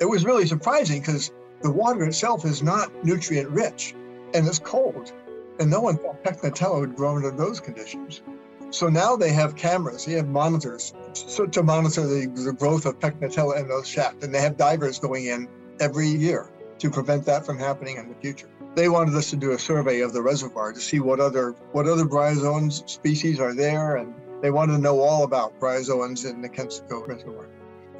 It 0.00 0.06
was 0.06 0.24
really 0.24 0.46
surprising 0.46 1.00
because 1.00 1.30
the 1.60 1.70
water 1.70 2.04
itself 2.04 2.44
is 2.46 2.62
not 2.62 2.90
nutrient 3.04 3.50
rich, 3.50 3.94
and 4.32 4.46
it's 4.46 4.58
cold. 4.58 5.12
And 5.60 5.70
no 5.70 5.80
one 5.80 5.96
thought 5.96 6.22
Pectinella 6.24 6.80
would 6.80 6.96
grow 6.96 7.16
under 7.16 7.30
those 7.30 7.60
conditions. 7.60 8.22
So 8.70 8.88
now 8.88 9.14
they 9.14 9.32
have 9.32 9.54
cameras, 9.54 10.04
they 10.04 10.14
have 10.14 10.26
monitors 10.26 10.92
so 11.12 11.46
to 11.46 11.62
monitor 11.62 12.06
the, 12.06 12.26
the 12.26 12.52
growth 12.52 12.86
of 12.86 12.98
Pectinella 12.98 13.60
in 13.60 13.68
those 13.68 13.86
shafts. 13.86 14.24
And 14.24 14.34
they 14.34 14.40
have 14.40 14.56
divers 14.56 14.98
going 14.98 15.26
in 15.26 15.48
every 15.80 16.08
year 16.08 16.50
to 16.78 16.90
prevent 16.90 17.24
that 17.26 17.46
from 17.46 17.58
happening 17.58 17.96
in 17.96 18.08
the 18.08 18.14
future. 18.16 18.48
They 18.74 18.88
wanted 18.88 19.14
us 19.14 19.30
to 19.30 19.36
do 19.36 19.52
a 19.52 19.58
survey 19.58 20.00
of 20.00 20.12
the 20.12 20.22
reservoir 20.22 20.72
to 20.72 20.80
see 20.80 20.98
what 20.98 21.20
other 21.20 21.52
what 21.72 21.86
other 21.86 22.04
bryozoans 22.04 22.88
species 22.88 23.38
are 23.38 23.54
there, 23.54 23.96
and 23.96 24.12
they 24.42 24.50
wanted 24.50 24.72
to 24.72 24.78
know 24.78 25.00
all 25.00 25.22
about 25.24 25.58
bryozoans 25.60 26.28
in 26.28 26.42
the 26.42 26.48
Kensico 26.48 27.06
Reservoir. 27.06 27.48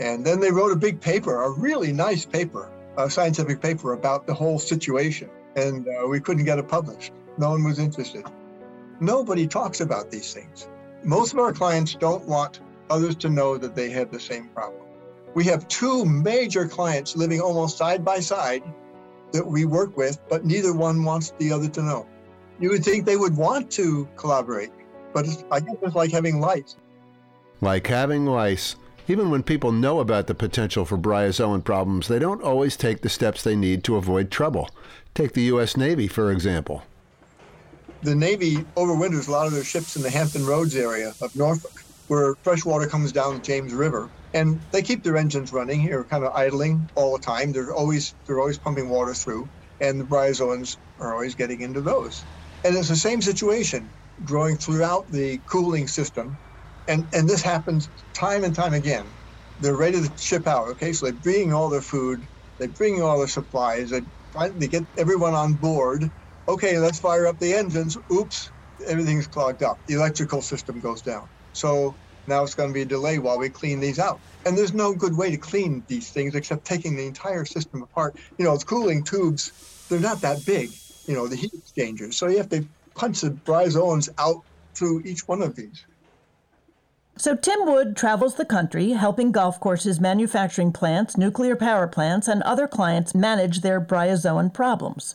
And 0.01 0.25
then 0.27 0.41
they 0.41 0.51
wrote 0.51 0.73
a 0.73 0.77
big 0.77 1.01
paper, 1.01 1.45
a 1.45 1.51
really 1.51 1.93
nice 1.93 2.27
paper, 2.27 2.73
a 2.99 3.09
scientific 3.09 3.61
paper 3.61 3.93
about 3.93 4.27
the 4.27 4.35
whole 4.35 4.59
situation, 4.59 5.31
and 5.55 5.87
uh, 5.87 6.09
we 6.09 6.19
couldn't 6.19 6.45
get 6.45 6.59
it 6.59 6.67
published. 6.67 7.13
No 7.37 7.51
one 7.51 7.65
was 7.65 7.79
interested. 7.79 8.25
Nobody 9.01 9.47
talks 9.47 9.81
about 9.81 10.11
these 10.11 10.33
things. 10.33 10.69
Most 11.03 11.33
of 11.33 11.41
our 11.41 11.53
clients 11.53 11.95
don't 11.95 12.27
want 12.27 12.61
others 12.91 13.17
to 13.17 13.29
know 13.29 13.59
that 13.59 13.75
they 13.75 13.91
have 13.91 14.11
the 14.11 14.21
same 14.21 14.49
problem. 14.49 14.83
We 15.35 15.45
have 15.45 15.67
two 15.67 16.05
major 16.05 16.69
clients 16.69 17.17
living 17.17 17.41
almost 17.41 17.77
side 17.77 18.05
by 18.05 18.21
side 18.21 18.63
that 19.33 19.45
we 19.45 19.65
work 19.65 19.97
with, 19.97 20.21
but 20.29 20.45
neither 20.45 20.73
one 20.73 21.03
wants 21.03 21.33
the 21.39 21.51
other 21.51 21.69
to 21.71 21.83
know. 21.83 22.07
You 22.61 22.71
would 22.71 22.85
think 22.85 23.05
they 23.05 23.17
would 23.17 23.37
want 23.37 23.71
to 23.73 24.09
collaborate, 24.17 24.71
but 25.13 25.27
I 25.51 25.59
guess 25.59 25.75
it's 25.83 25.97
like 25.97 26.13
having 26.13 26.41
lice. 26.41 26.77
Like 27.61 27.89
having 27.89 28.27
lice. 28.27 28.77
Even 29.09 29.29
when 29.29 29.43
people 29.43 29.73
know 29.73 29.99
about 29.99 30.29
the 30.29 30.35
potential 30.35 30.85
for 30.85 30.97
bryozoan 30.97 31.65
problems, 31.65 32.07
they 32.07 32.21
don't 32.21 32.43
always 32.43 32.77
take 32.77 33.03
the 33.03 33.09
steps 33.09 33.43
they 33.43 33.57
need 33.57 33.83
to 33.85 33.97
avoid 33.97 34.31
trouble. 34.31 34.71
Take 35.15 35.33
the 35.33 35.43
U.S. 35.43 35.77
Navy, 35.77 36.07
for 36.07 36.31
example 36.31 36.85
the 38.05 38.17
Navy 38.17 38.67
overwinters 38.79 39.29
a 39.29 39.33
lot 39.33 39.49
of 39.49 39.55
their 39.55 39.65
ships 39.65 39.97
in 39.97 40.03
the 40.03 40.11
Hampton 40.11 40.47
Roads 40.47 40.77
area 40.77 41.15
of 41.23 41.33
Norfolk, 41.35 41.81
where 42.09 42.37
fresh 42.45 42.65
water 42.65 42.89
comes 42.89 43.13
down 43.13 43.37
the 43.37 43.41
James 43.43 43.75
River. 43.75 44.13
And 44.35 44.63
they 44.73 44.83
keep 44.83 45.05
their 45.05 45.19
engines 45.19 45.53
running 45.53 45.81
here, 45.81 46.07
kind 46.07 46.25
of 46.25 46.33
idling 46.35 46.91
all 46.97 47.15
the 47.15 47.25
time. 47.25 47.53
They're 47.53 47.75
always 47.75 48.15
they're 48.27 48.41
always 48.41 48.61
pumping 48.61 48.91
water 48.91 49.15
through, 49.15 49.51
and 49.81 50.01
the 50.01 50.07
bryozoans 50.07 50.79
are 51.01 51.15
always 51.15 51.37
getting 51.37 51.63
into 51.63 51.83
those. 51.83 52.27
And 52.65 52.77
it's 52.77 52.91
the 52.91 52.97
same 52.97 53.23
situation 53.23 53.95
growing 54.25 54.59
throughout 54.59 55.11
the 55.11 55.43
cooling 55.51 55.89
system. 55.89 56.41
And 56.89 57.09
and 57.15 57.29
this 57.29 57.43
happens 57.43 57.91
time 58.15 58.45
and 58.45 58.55
time 58.55 58.75
again. 58.75 59.19
They're 59.59 59.77
ready 59.77 60.03
to 60.03 60.13
ship 60.19 60.49
out. 60.49 60.69
Okay, 60.71 60.95
so 60.95 61.07
they 61.09 61.13
bring 61.13 61.55
all 61.55 61.71
their 61.71 61.83
food, 61.83 62.29
they 62.61 62.69
bring 62.69 63.03
all 63.03 63.19
their 63.19 63.29
supplies, 63.29 63.91
they 63.91 64.03
they 64.57 64.69
get 64.69 64.85
everyone 64.99 65.35
on 65.35 65.57
board 65.57 66.05
okay, 66.49 66.79
let's 66.79 66.99
fire 66.99 67.27
up 67.27 67.39
the 67.39 67.55
engines. 67.55 67.97
Oops, 68.13 68.53
everything's 68.87 69.27
clogged 69.27 69.63
up. 69.63 69.79
The 69.87 69.95
electrical 69.95 70.43
system 70.43 70.81
goes 70.81 71.03
down. 71.03 71.27
So 71.53 71.97
now 72.27 72.43
it's 72.43 72.55
going 72.55 72.71
to 72.71 72.75
be 72.75 72.83
a 72.83 72.87
delay 72.87 73.19
while 73.19 73.39
we 73.39 73.49
clean 73.49 73.81
these 73.81 73.99
out. 73.99 74.21
And 74.47 74.57
there's 74.57 74.75
no 74.75 74.95
good 74.95 75.17
way 75.17 75.31
to 75.31 75.39
clean 75.39 75.85
these 75.89 76.11
things 76.11 76.35
except 76.35 76.65
taking 76.67 76.97
the 76.97 77.07
entire 77.07 77.45
system 77.45 77.83
apart. 77.83 78.19
You 78.39 78.45
know, 78.45 78.53
it's 78.53 78.65
cooling 78.65 79.05
tubes, 79.05 79.53
they're 79.89 80.01
not 80.01 80.21
that 80.23 80.45
big, 80.45 80.71
you 81.07 81.15
know, 81.15 81.29
the 81.29 81.37
heat 81.37 81.53
exchangers. 81.55 82.17
So 82.17 82.29
you 82.29 82.39
have 82.39 82.49
to 82.51 82.69
punch 82.95 83.23
the 83.23 83.31
bryozoans 83.31 84.09
out 84.19 84.45
through 84.77 85.03
each 85.05 85.21
one 85.27 85.43
of 85.43 85.55
these. 85.55 85.85
So, 87.17 87.37
Tim 87.37 87.65
Wood 87.65 87.97
travels 87.97 88.35
the 88.35 88.45
country 88.45 88.91
helping 88.91 89.31
golf 89.31 89.61
courses, 89.61 90.01
manufacturing 90.01 90.73
plants, 90.73 91.17
nuclear 91.17 91.55
power 91.55 91.87
plants, 91.87 92.27
and 92.27 92.43
other 92.43 92.67
clients 92.67 93.15
manage 93.15 93.61
their 93.61 93.81
bryozoan 93.81 94.53
problems. 94.53 95.15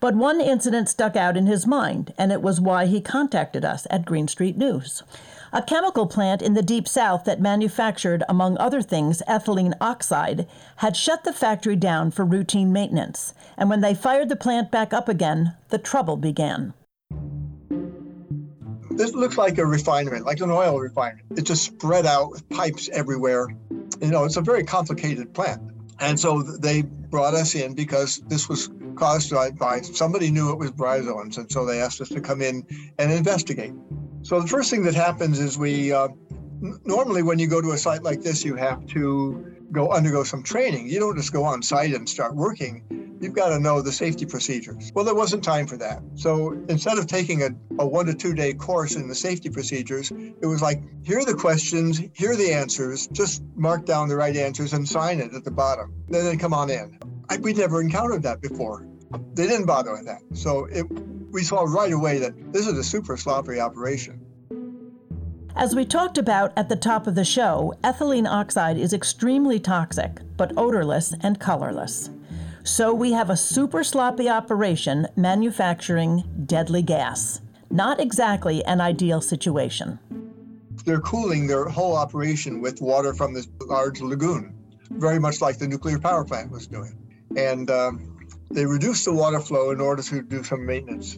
But 0.00 0.16
one 0.16 0.40
incident 0.40 0.88
stuck 0.88 1.14
out 1.14 1.36
in 1.36 1.46
his 1.46 1.64
mind, 1.64 2.12
and 2.18 2.32
it 2.32 2.42
was 2.42 2.60
why 2.60 2.86
he 2.86 3.00
contacted 3.00 3.64
us 3.64 3.86
at 3.90 4.04
Green 4.04 4.26
Street 4.26 4.56
News. 4.56 5.04
A 5.52 5.62
chemical 5.62 6.06
plant 6.08 6.42
in 6.42 6.54
the 6.54 6.62
Deep 6.62 6.88
South 6.88 7.24
that 7.24 7.40
manufactured, 7.40 8.24
among 8.28 8.58
other 8.58 8.82
things, 8.82 9.22
ethylene 9.28 9.74
oxide 9.80 10.48
had 10.78 10.96
shut 10.96 11.22
the 11.22 11.32
factory 11.32 11.76
down 11.76 12.10
for 12.10 12.24
routine 12.24 12.72
maintenance. 12.72 13.34
And 13.56 13.70
when 13.70 13.82
they 13.82 13.94
fired 13.94 14.30
the 14.30 14.36
plant 14.36 14.72
back 14.72 14.92
up 14.92 15.08
again, 15.08 15.54
the 15.68 15.78
trouble 15.78 16.16
began. 16.16 16.74
This 18.96 19.12
looks 19.14 19.36
like 19.36 19.58
a 19.58 19.66
refinery, 19.66 20.20
like 20.20 20.40
an 20.40 20.50
oil 20.50 20.80
refinery. 20.80 21.22
It's 21.32 21.42
just 21.42 21.64
spread 21.64 22.06
out 22.06 22.30
with 22.30 22.48
pipes 22.48 22.88
everywhere. 22.88 23.48
You 24.00 24.10
know, 24.10 24.24
it's 24.24 24.38
a 24.38 24.40
very 24.40 24.64
complicated 24.64 25.34
plant. 25.34 25.60
And 26.00 26.18
so 26.18 26.42
they 26.42 26.82
brought 26.82 27.34
us 27.34 27.54
in 27.54 27.74
because 27.74 28.22
this 28.28 28.48
was 28.48 28.70
caused 28.94 29.32
by, 29.58 29.82
somebody 29.82 30.30
knew 30.30 30.50
it 30.50 30.58
was 30.58 30.70
bryozoans. 30.72 31.36
And 31.36 31.50
so 31.52 31.66
they 31.66 31.80
asked 31.80 32.00
us 32.00 32.08
to 32.08 32.22
come 32.22 32.40
in 32.40 32.66
and 32.98 33.12
investigate. 33.12 33.74
So 34.22 34.40
the 34.40 34.48
first 34.48 34.70
thing 34.70 34.82
that 34.84 34.94
happens 34.94 35.38
is 35.38 35.58
we, 35.58 35.92
uh, 35.92 36.08
normally 36.84 37.22
when 37.22 37.38
you 37.38 37.48
go 37.48 37.60
to 37.60 37.72
a 37.72 37.78
site 37.78 38.02
like 38.02 38.22
this, 38.22 38.44
you 38.44 38.56
have 38.56 38.86
to 38.86 39.56
go 39.72 39.90
undergo 39.90 40.24
some 40.24 40.42
training. 40.42 40.88
You 40.88 41.00
don't 41.00 41.16
just 41.16 41.34
go 41.34 41.44
on 41.44 41.62
site 41.62 41.92
and 41.92 42.08
start 42.08 42.34
working 42.34 43.05
you've 43.26 43.34
got 43.34 43.48
to 43.48 43.58
know 43.58 43.82
the 43.82 43.90
safety 43.90 44.24
procedures. 44.24 44.92
Well, 44.94 45.04
there 45.04 45.14
wasn't 45.14 45.42
time 45.42 45.66
for 45.66 45.76
that. 45.78 46.00
So 46.14 46.52
instead 46.68 46.96
of 46.96 47.08
taking 47.08 47.42
a, 47.42 47.48
a 47.80 47.86
one 47.86 48.06
to 48.06 48.14
two 48.14 48.34
day 48.34 48.54
course 48.54 48.94
in 48.94 49.08
the 49.08 49.16
safety 49.16 49.50
procedures, 49.50 50.12
it 50.12 50.46
was 50.46 50.62
like, 50.62 50.80
here 51.04 51.18
are 51.18 51.24
the 51.24 51.34
questions, 51.34 52.00
here 52.14 52.30
are 52.30 52.36
the 52.36 52.52
answers, 52.52 53.08
just 53.08 53.42
mark 53.56 53.84
down 53.84 54.08
the 54.08 54.16
right 54.16 54.36
answers 54.36 54.72
and 54.72 54.88
sign 54.88 55.18
it 55.18 55.34
at 55.34 55.42
the 55.42 55.50
bottom. 55.50 55.92
Then 56.08 56.24
they 56.24 56.36
come 56.36 56.54
on 56.54 56.70
in. 56.70 56.98
I, 57.28 57.38
we'd 57.38 57.58
never 57.58 57.80
encountered 57.80 58.22
that 58.22 58.40
before. 58.40 58.86
They 59.34 59.48
didn't 59.48 59.66
bother 59.66 59.92
with 59.92 60.06
that. 60.06 60.22
So 60.32 60.66
it, 60.66 60.84
we 61.32 61.42
saw 61.42 61.62
right 61.62 61.92
away 61.92 62.18
that 62.18 62.52
this 62.52 62.68
is 62.68 62.78
a 62.78 62.84
super 62.84 63.16
sloppy 63.16 63.58
operation. 63.58 64.24
As 65.56 65.74
we 65.74 65.84
talked 65.84 66.18
about 66.18 66.52
at 66.56 66.68
the 66.68 66.76
top 66.76 67.08
of 67.08 67.16
the 67.16 67.24
show, 67.24 67.74
ethylene 67.82 68.28
oxide 68.30 68.78
is 68.78 68.92
extremely 68.92 69.58
toxic, 69.58 70.20
but 70.36 70.52
odorless 70.56 71.12
and 71.22 71.40
colorless. 71.40 72.10
So 72.66 72.92
we 72.92 73.12
have 73.12 73.30
a 73.30 73.36
super 73.36 73.84
sloppy 73.84 74.28
operation 74.28 75.06
manufacturing 75.14 76.24
deadly 76.46 76.82
gas. 76.82 77.40
Not 77.70 78.00
exactly 78.00 78.64
an 78.64 78.80
ideal 78.80 79.20
situation. 79.20 80.00
They're 80.84 81.00
cooling 81.00 81.46
their 81.46 81.66
whole 81.66 81.96
operation 81.96 82.60
with 82.60 82.80
water 82.80 83.14
from 83.14 83.34
this 83.34 83.46
large 83.66 84.00
lagoon, 84.00 84.52
very 84.90 85.20
much 85.20 85.40
like 85.40 85.58
the 85.58 85.68
nuclear 85.68 86.00
power 86.00 86.24
plant 86.24 86.50
was 86.50 86.66
doing. 86.66 86.98
And 87.36 87.70
um, 87.70 88.15
they 88.50 88.64
reduced 88.64 89.04
the 89.04 89.12
water 89.12 89.40
flow 89.40 89.70
in 89.70 89.80
order 89.80 90.02
to 90.02 90.22
do 90.22 90.42
some 90.42 90.64
maintenance. 90.64 91.14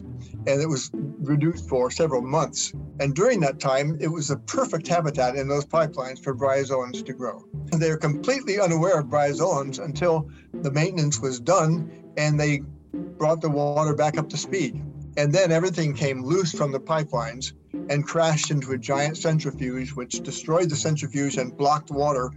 And 0.47 0.61
it 0.61 0.67
was 0.67 0.91
reduced 0.93 1.69
for 1.69 1.91
several 1.91 2.21
months. 2.21 2.73
And 2.99 3.15
during 3.15 3.39
that 3.41 3.59
time, 3.59 3.97
it 3.99 4.07
was 4.07 4.29
a 4.29 4.37
perfect 4.37 4.87
habitat 4.87 5.35
in 5.35 5.47
those 5.47 5.65
pipelines 5.65 6.21
for 6.23 6.35
bryozoans 6.35 7.05
to 7.05 7.13
grow. 7.13 7.45
They're 7.71 7.97
completely 7.97 8.59
unaware 8.59 8.99
of 8.99 9.07
bryozoans 9.07 9.83
until 9.83 10.29
the 10.53 10.71
maintenance 10.71 11.19
was 11.19 11.39
done 11.39 11.91
and 12.17 12.39
they 12.39 12.61
brought 12.93 13.41
the 13.41 13.49
water 13.49 13.93
back 13.93 14.17
up 14.17 14.29
to 14.29 14.37
speed. 14.37 14.83
And 15.17 15.33
then 15.33 15.51
everything 15.51 15.93
came 15.93 16.23
loose 16.23 16.51
from 16.51 16.71
the 16.71 16.79
pipelines 16.79 17.53
and 17.89 18.05
crashed 18.05 18.51
into 18.51 18.71
a 18.71 18.77
giant 18.77 19.17
centrifuge, 19.17 19.91
which 19.91 20.21
destroyed 20.21 20.69
the 20.69 20.75
centrifuge 20.75 21.37
and 21.37 21.55
blocked 21.55 21.91
water 21.91 22.31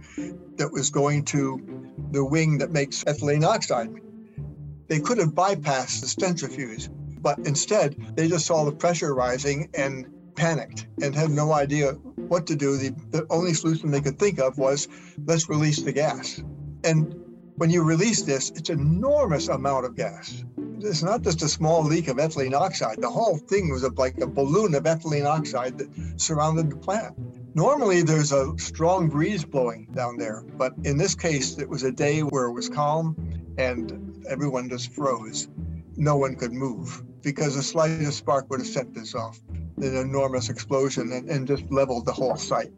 that 0.57 0.71
was 0.71 0.89
going 0.89 1.25
to 1.25 1.91
the 2.11 2.23
wing 2.23 2.57
that 2.59 2.71
makes 2.71 3.03
ethylene 3.05 3.45
oxide. 3.45 3.89
They 4.93 4.99
could 4.99 5.17
have 5.17 5.29
bypassed 5.29 6.01
the 6.01 6.07
centrifuge, 6.07 6.87
but 7.19 7.39
instead 7.47 7.95
they 8.15 8.27
just 8.27 8.45
saw 8.45 8.63
the 8.63 8.71
pressure 8.71 9.15
rising 9.15 9.71
and 9.73 10.05
panicked 10.35 10.85
and 11.01 11.15
had 11.15 11.31
no 11.31 11.51
idea 11.51 11.93
what 11.93 12.45
to 12.45 12.55
do. 12.55 12.77
The, 12.77 12.93
the 13.09 13.25
only 13.31 13.55
solution 13.55 13.89
they 13.89 14.01
could 14.01 14.19
think 14.19 14.37
of 14.37 14.59
was 14.59 14.87
let's 15.25 15.49
release 15.49 15.81
the 15.81 15.93
gas. 15.93 16.43
And 16.83 17.15
when 17.55 17.71
you 17.71 17.81
release 17.81 18.21
this, 18.21 18.51
it's 18.51 18.69
an 18.69 18.79
enormous 18.81 19.47
amount 19.47 19.87
of 19.87 19.95
gas 19.95 20.43
it's 20.85 21.01
not 21.01 21.21
just 21.21 21.41
a 21.41 21.47
small 21.47 21.83
leak 21.83 22.09
of 22.09 22.17
ethylene 22.17 22.53
oxide. 22.53 22.99
The 22.99 23.09
whole 23.09 23.37
thing 23.37 23.71
was 23.71 23.83
like 23.93 24.19
a 24.19 24.27
balloon 24.27 24.75
of 24.75 24.83
ethylene 24.83 25.25
oxide 25.25 25.77
that 25.77 26.19
surrounded 26.19 26.69
the 26.69 26.75
plant. 26.75 27.15
Normally, 27.55 28.01
there's 28.01 28.33
a 28.33 28.53
strong 28.57 29.07
breeze 29.07 29.45
blowing 29.45 29.87
down 29.93 30.17
there, 30.17 30.43
but 30.57 30.73
in 30.83 30.97
this 30.97 31.15
case, 31.15 31.57
it 31.57 31.69
was 31.69 31.83
a 31.83 31.91
day 31.91 32.21
where 32.21 32.45
it 32.45 32.51
was 32.51 32.67
calm 32.67 33.15
and 33.57 34.12
everyone 34.29 34.69
just 34.69 34.93
froze. 34.93 35.47
No 35.95 36.17
one 36.17 36.35
could 36.35 36.53
move 36.53 37.03
because 37.21 37.55
the 37.55 37.63
slightest 37.63 38.17
spark 38.17 38.49
would 38.49 38.59
have 38.59 38.67
set 38.67 38.93
this 38.93 39.15
off 39.15 39.39
an 39.77 39.95
enormous 39.95 40.49
explosion 40.49 41.11
and, 41.11 41.29
and 41.29 41.47
just 41.47 41.63
leveled 41.71 42.05
the 42.05 42.11
whole 42.11 42.37
site. 42.37 42.71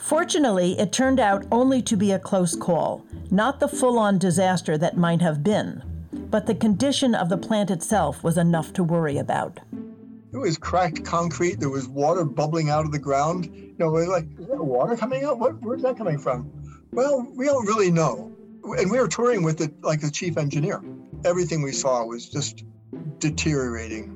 Fortunately, 0.00 0.78
it 0.78 0.92
turned 0.92 1.20
out 1.20 1.46
only 1.52 1.82
to 1.82 1.96
be 1.96 2.12
a 2.12 2.18
close 2.18 2.56
call, 2.56 3.04
not 3.30 3.60
the 3.60 3.68
full 3.68 3.98
on 3.98 4.18
disaster 4.18 4.78
that 4.78 4.96
might 4.96 5.20
have 5.20 5.44
been 5.44 5.82
but 6.30 6.46
the 6.46 6.54
condition 6.54 7.14
of 7.14 7.28
the 7.28 7.38
plant 7.38 7.70
itself 7.70 8.22
was 8.22 8.36
enough 8.36 8.72
to 8.74 8.84
worry 8.84 9.18
about. 9.18 9.60
It 10.32 10.36
was 10.36 10.58
cracked 10.58 11.04
concrete. 11.04 11.58
There 11.58 11.70
was 11.70 11.88
water 11.88 12.24
bubbling 12.24 12.70
out 12.70 12.84
of 12.84 12.92
the 12.92 12.98
ground. 12.98 13.46
You 13.46 13.74
know, 13.78 13.90
we're 13.90 14.08
like, 14.08 14.26
is 14.38 14.46
that 14.48 14.62
water 14.62 14.96
coming 14.96 15.24
out? 15.24 15.38
What, 15.38 15.60
where's 15.62 15.82
that 15.82 15.96
coming 15.96 16.18
from? 16.18 16.50
Well, 16.92 17.26
we 17.34 17.46
don't 17.46 17.66
really 17.66 17.90
know. 17.90 18.32
And 18.64 18.90
we 18.90 18.98
were 18.98 19.08
touring 19.08 19.42
with 19.42 19.60
it 19.60 19.72
like 19.82 20.00
the 20.00 20.10
chief 20.10 20.36
engineer. 20.36 20.82
Everything 21.24 21.62
we 21.62 21.72
saw 21.72 22.04
was 22.04 22.28
just 22.28 22.64
deteriorating. 23.18 24.14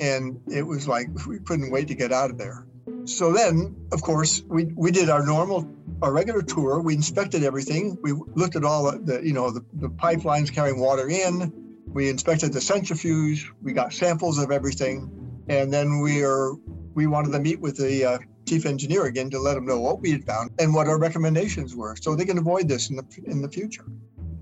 And 0.00 0.40
it 0.48 0.62
was 0.62 0.88
like 0.88 1.08
we 1.26 1.38
couldn't 1.38 1.70
wait 1.70 1.88
to 1.88 1.94
get 1.94 2.12
out 2.12 2.30
of 2.30 2.38
there. 2.38 2.66
So 3.06 3.32
then, 3.32 3.76
of 3.92 4.02
course, 4.02 4.42
we, 4.48 4.64
we 4.76 4.90
did 4.90 5.08
our 5.10 5.24
normal 5.24 5.68
our 6.02 6.12
regular 6.12 6.42
tour. 6.42 6.80
We 6.80 6.94
inspected 6.94 7.44
everything. 7.44 7.96
We 8.02 8.12
looked 8.12 8.56
at 8.56 8.64
all 8.64 8.90
the, 8.92 9.20
you 9.24 9.32
know, 9.32 9.50
the, 9.50 9.64
the 9.74 9.88
pipelines 9.88 10.52
carrying 10.52 10.78
water 10.78 11.08
in. 11.08 11.52
We 11.86 12.08
inspected 12.08 12.52
the 12.52 12.60
centrifuge. 12.60 13.50
We 13.62 13.72
got 13.72 13.92
samples 13.92 14.38
of 14.38 14.50
everything, 14.50 15.44
and 15.48 15.72
then 15.72 16.00
we 16.00 16.22
are 16.24 16.52
we 16.94 17.06
wanted 17.06 17.32
to 17.32 17.38
meet 17.38 17.60
with 17.60 17.76
the 17.76 18.04
uh, 18.04 18.18
chief 18.46 18.66
engineer 18.66 19.04
again 19.04 19.30
to 19.30 19.38
let 19.38 19.54
them 19.54 19.64
know 19.64 19.80
what 19.80 20.00
we 20.00 20.10
had 20.10 20.24
found 20.24 20.50
and 20.58 20.74
what 20.74 20.88
our 20.88 20.98
recommendations 20.98 21.74
were, 21.74 21.96
so 22.00 22.14
they 22.14 22.24
can 22.24 22.38
avoid 22.38 22.68
this 22.68 22.90
in 22.90 22.96
the 22.96 23.04
in 23.26 23.42
the 23.42 23.48
future. 23.48 23.84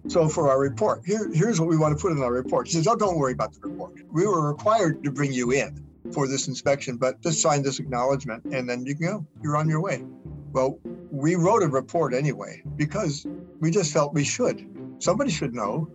So 0.08 0.28
for 0.28 0.50
our 0.50 0.58
report, 0.58 1.02
here, 1.06 1.30
here's 1.32 1.60
what 1.60 1.68
we 1.68 1.76
want 1.76 1.96
to 1.96 2.02
put 2.02 2.12
in 2.12 2.22
our 2.22 2.32
report. 2.32 2.66
He 2.66 2.74
says, 2.74 2.86
"Oh, 2.86 2.96
don't 2.96 3.16
worry 3.16 3.32
about 3.32 3.52
the 3.54 3.60
report. 3.60 3.94
We 4.10 4.26
were 4.26 4.48
required 4.48 5.04
to 5.04 5.12
bring 5.12 5.32
you 5.32 5.52
in 5.52 5.84
for 6.12 6.26
this 6.26 6.48
inspection, 6.48 6.96
but 6.96 7.20
just 7.20 7.40
sign 7.40 7.62
this 7.62 7.78
acknowledgement, 7.78 8.44
and 8.44 8.68
then 8.68 8.84
you 8.84 8.96
can 8.96 9.06
go. 9.06 9.26
You're 9.42 9.56
on 9.56 9.68
your 9.68 9.80
way." 9.80 10.04
Well, 10.52 10.78
we 11.10 11.36
wrote 11.36 11.62
a 11.62 11.68
report 11.68 12.12
anyway 12.14 12.62
because 12.76 13.26
we 13.60 13.70
just 13.70 13.92
felt 13.92 14.12
we 14.12 14.24
should. 14.24 14.66
Somebody 14.98 15.30
should 15.30 15.54
know. 15.54 15.88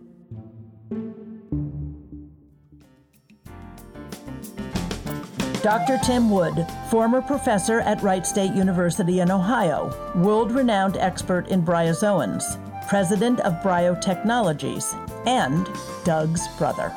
Dr. 5.62 5.98
Tim 5.98 6.30
Wood, 6.30 6.64
former 6.88 7.20
professor 7.20 7.80
at 7.80 8.00
Wright 8.00 8.24
State 8.24 8.52
University 8.52 9.18
in 9.20 9.30
Ohio, 9.30 9.92
world 10.14 10.52
renowned 10.52 10.96
expert 10.96 11.48
in 11.48 11.64
bryozoans, 11.64 12.44
president 12.88 13.40
of 13.40 13.54
Bryotechnologies, 13.54 14.94
and 15.26 15.68
Doug's 16.04 16.46
brother. 16.58 16.94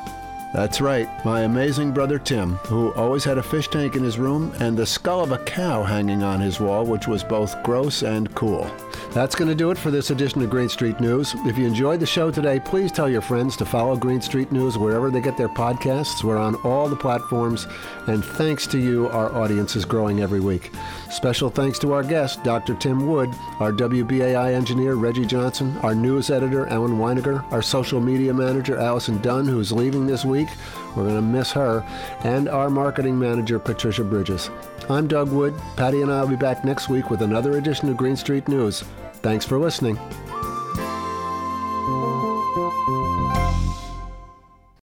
That's 0.54 0.80
right, 0.80 1.08
my 1.24 1.40
amazing 1.40 1.90
brother 1.90 2.20
Tim, 2.20 2.52
who 2.66 2.92
always 2.92 3.24
had 3.24 3.38
a 3.38 3.42
fish 3.42 3.66
tank 3.66 3.96
in 3.96 4.04
his 4.04 4.18
room 4.18 4.52
and 4.60 4.76
the 4.76 4.86
skull 4.86 5.24
of 5.24 5.32
a 5.32 5.38
cow 5.38 5.82
hanging 5.82 6.22
on 6.22 6.40
his 6.40 6.60
wall, 6.60 6.84
which 6.84 7.08
was 7.08 7.24
both 7.24 7.60
gross 7.64 8.04
and 8.04 8.32
cool. 8.36 8.70
That's 9.12 9.34
going 9.34 9.48
to 9.48 9.54
do 9.54 9.70
it 9.70 9.78
for 9.78 9.90
this 9.90 10.10
edition 10.10 10.40
of 10.42 10.50
Green 10.50 10.68
Street 10.68 11.00
News. 11.00 11.34
If 11.44 11.58
you 11.58 11.66
enjoyed 11.66 12.00
the 12.00 12.06
show 12.06 12.30
today, 12.30 12.58
please 12.58 12.90
tell 12.90 13.08
your 13.08 13.20
friends 13.20 13.56
to 13.58 13.64
follow 13.64 13.96
Green 13.96 14.20
Street 14.20 14.50
News 14.52 14.78
wherever 14.78 15.10
they 15.10 15.20
get 15.20 15.36
their 15.36 15.48
podcasts. 15.48 16.24
We're 16.24 16.38
on 16.38 16.54
all 16.64 16.88
the 16.88 16.96
platforms, 16.96 17.66
and 18.06 18.24
thanks 18.24 18.66
to 18.68 18.78
you, 18.78 19.08
our 19.08 19.34
audience 19.34 19.76
is 19.76 19.84
growing 19.84 20.20
every 20.20 20.40
week. 20.40 20.70
Special 21.10 21.50
thanks 21.50 21.78
to 21.80 21.92
our 21.92 22.02
guest, 22.02 22.42
Dr. 22.42 22.74
Tim 22.74 23.06
Wood, 23.06 23.28
our 23.60 23.72
WBAI 23.72 24.54
engineer, 24.54 24.94
Reggie 24.94 25.26
Johnson, 25.26 25.76
our 25.78 25.94
news 25.94 26.30
editor, 26.30 26.66
Alan 26.68 26.98
Weiniger, 26.98 27.44
our 27.52 27.62
social 27.62 28.00
media 28.00 28.32
manager, 28.32 28.78
Allison 28.78 29.20
Dunn, 29.20 29.46
who's 29.46 29.72
leaving 29.72 30.06
this 30.06 30.24
week. 30.24 30.48
We're 30.96 31.04
going 31.04 31.16
to 31.16 31.22
miss 31.22 31.52
her, 31.52 31.84
and 32.24 32.48
our 32.48 32.70
marketing 32.70 33.18
manager, 33.18 33.58
Patricia 33.58 34.04
Bridges. 34.04 34.50
I'm 34.92 35.08
Doug 35.08 35.32
Wood. 35.32 35.54
Patti 35.76 36.02
and 36.02 36.12
I 36.12 36.20
will 36.20 36.28
be 36.28 36.36
back 36.36 36.66
next 36.66 36.90
week 36.90 37.08
with 37.08 37.22
another 37.22 37.56
edition 37.56 37.88
of 37.88 37.96
Green 37.96 38.14
Street 38.14 38.46
News. 38.46 38.84
Thanks 39.14 39.46
for 39.46 39.58
listening. 39.58 39.98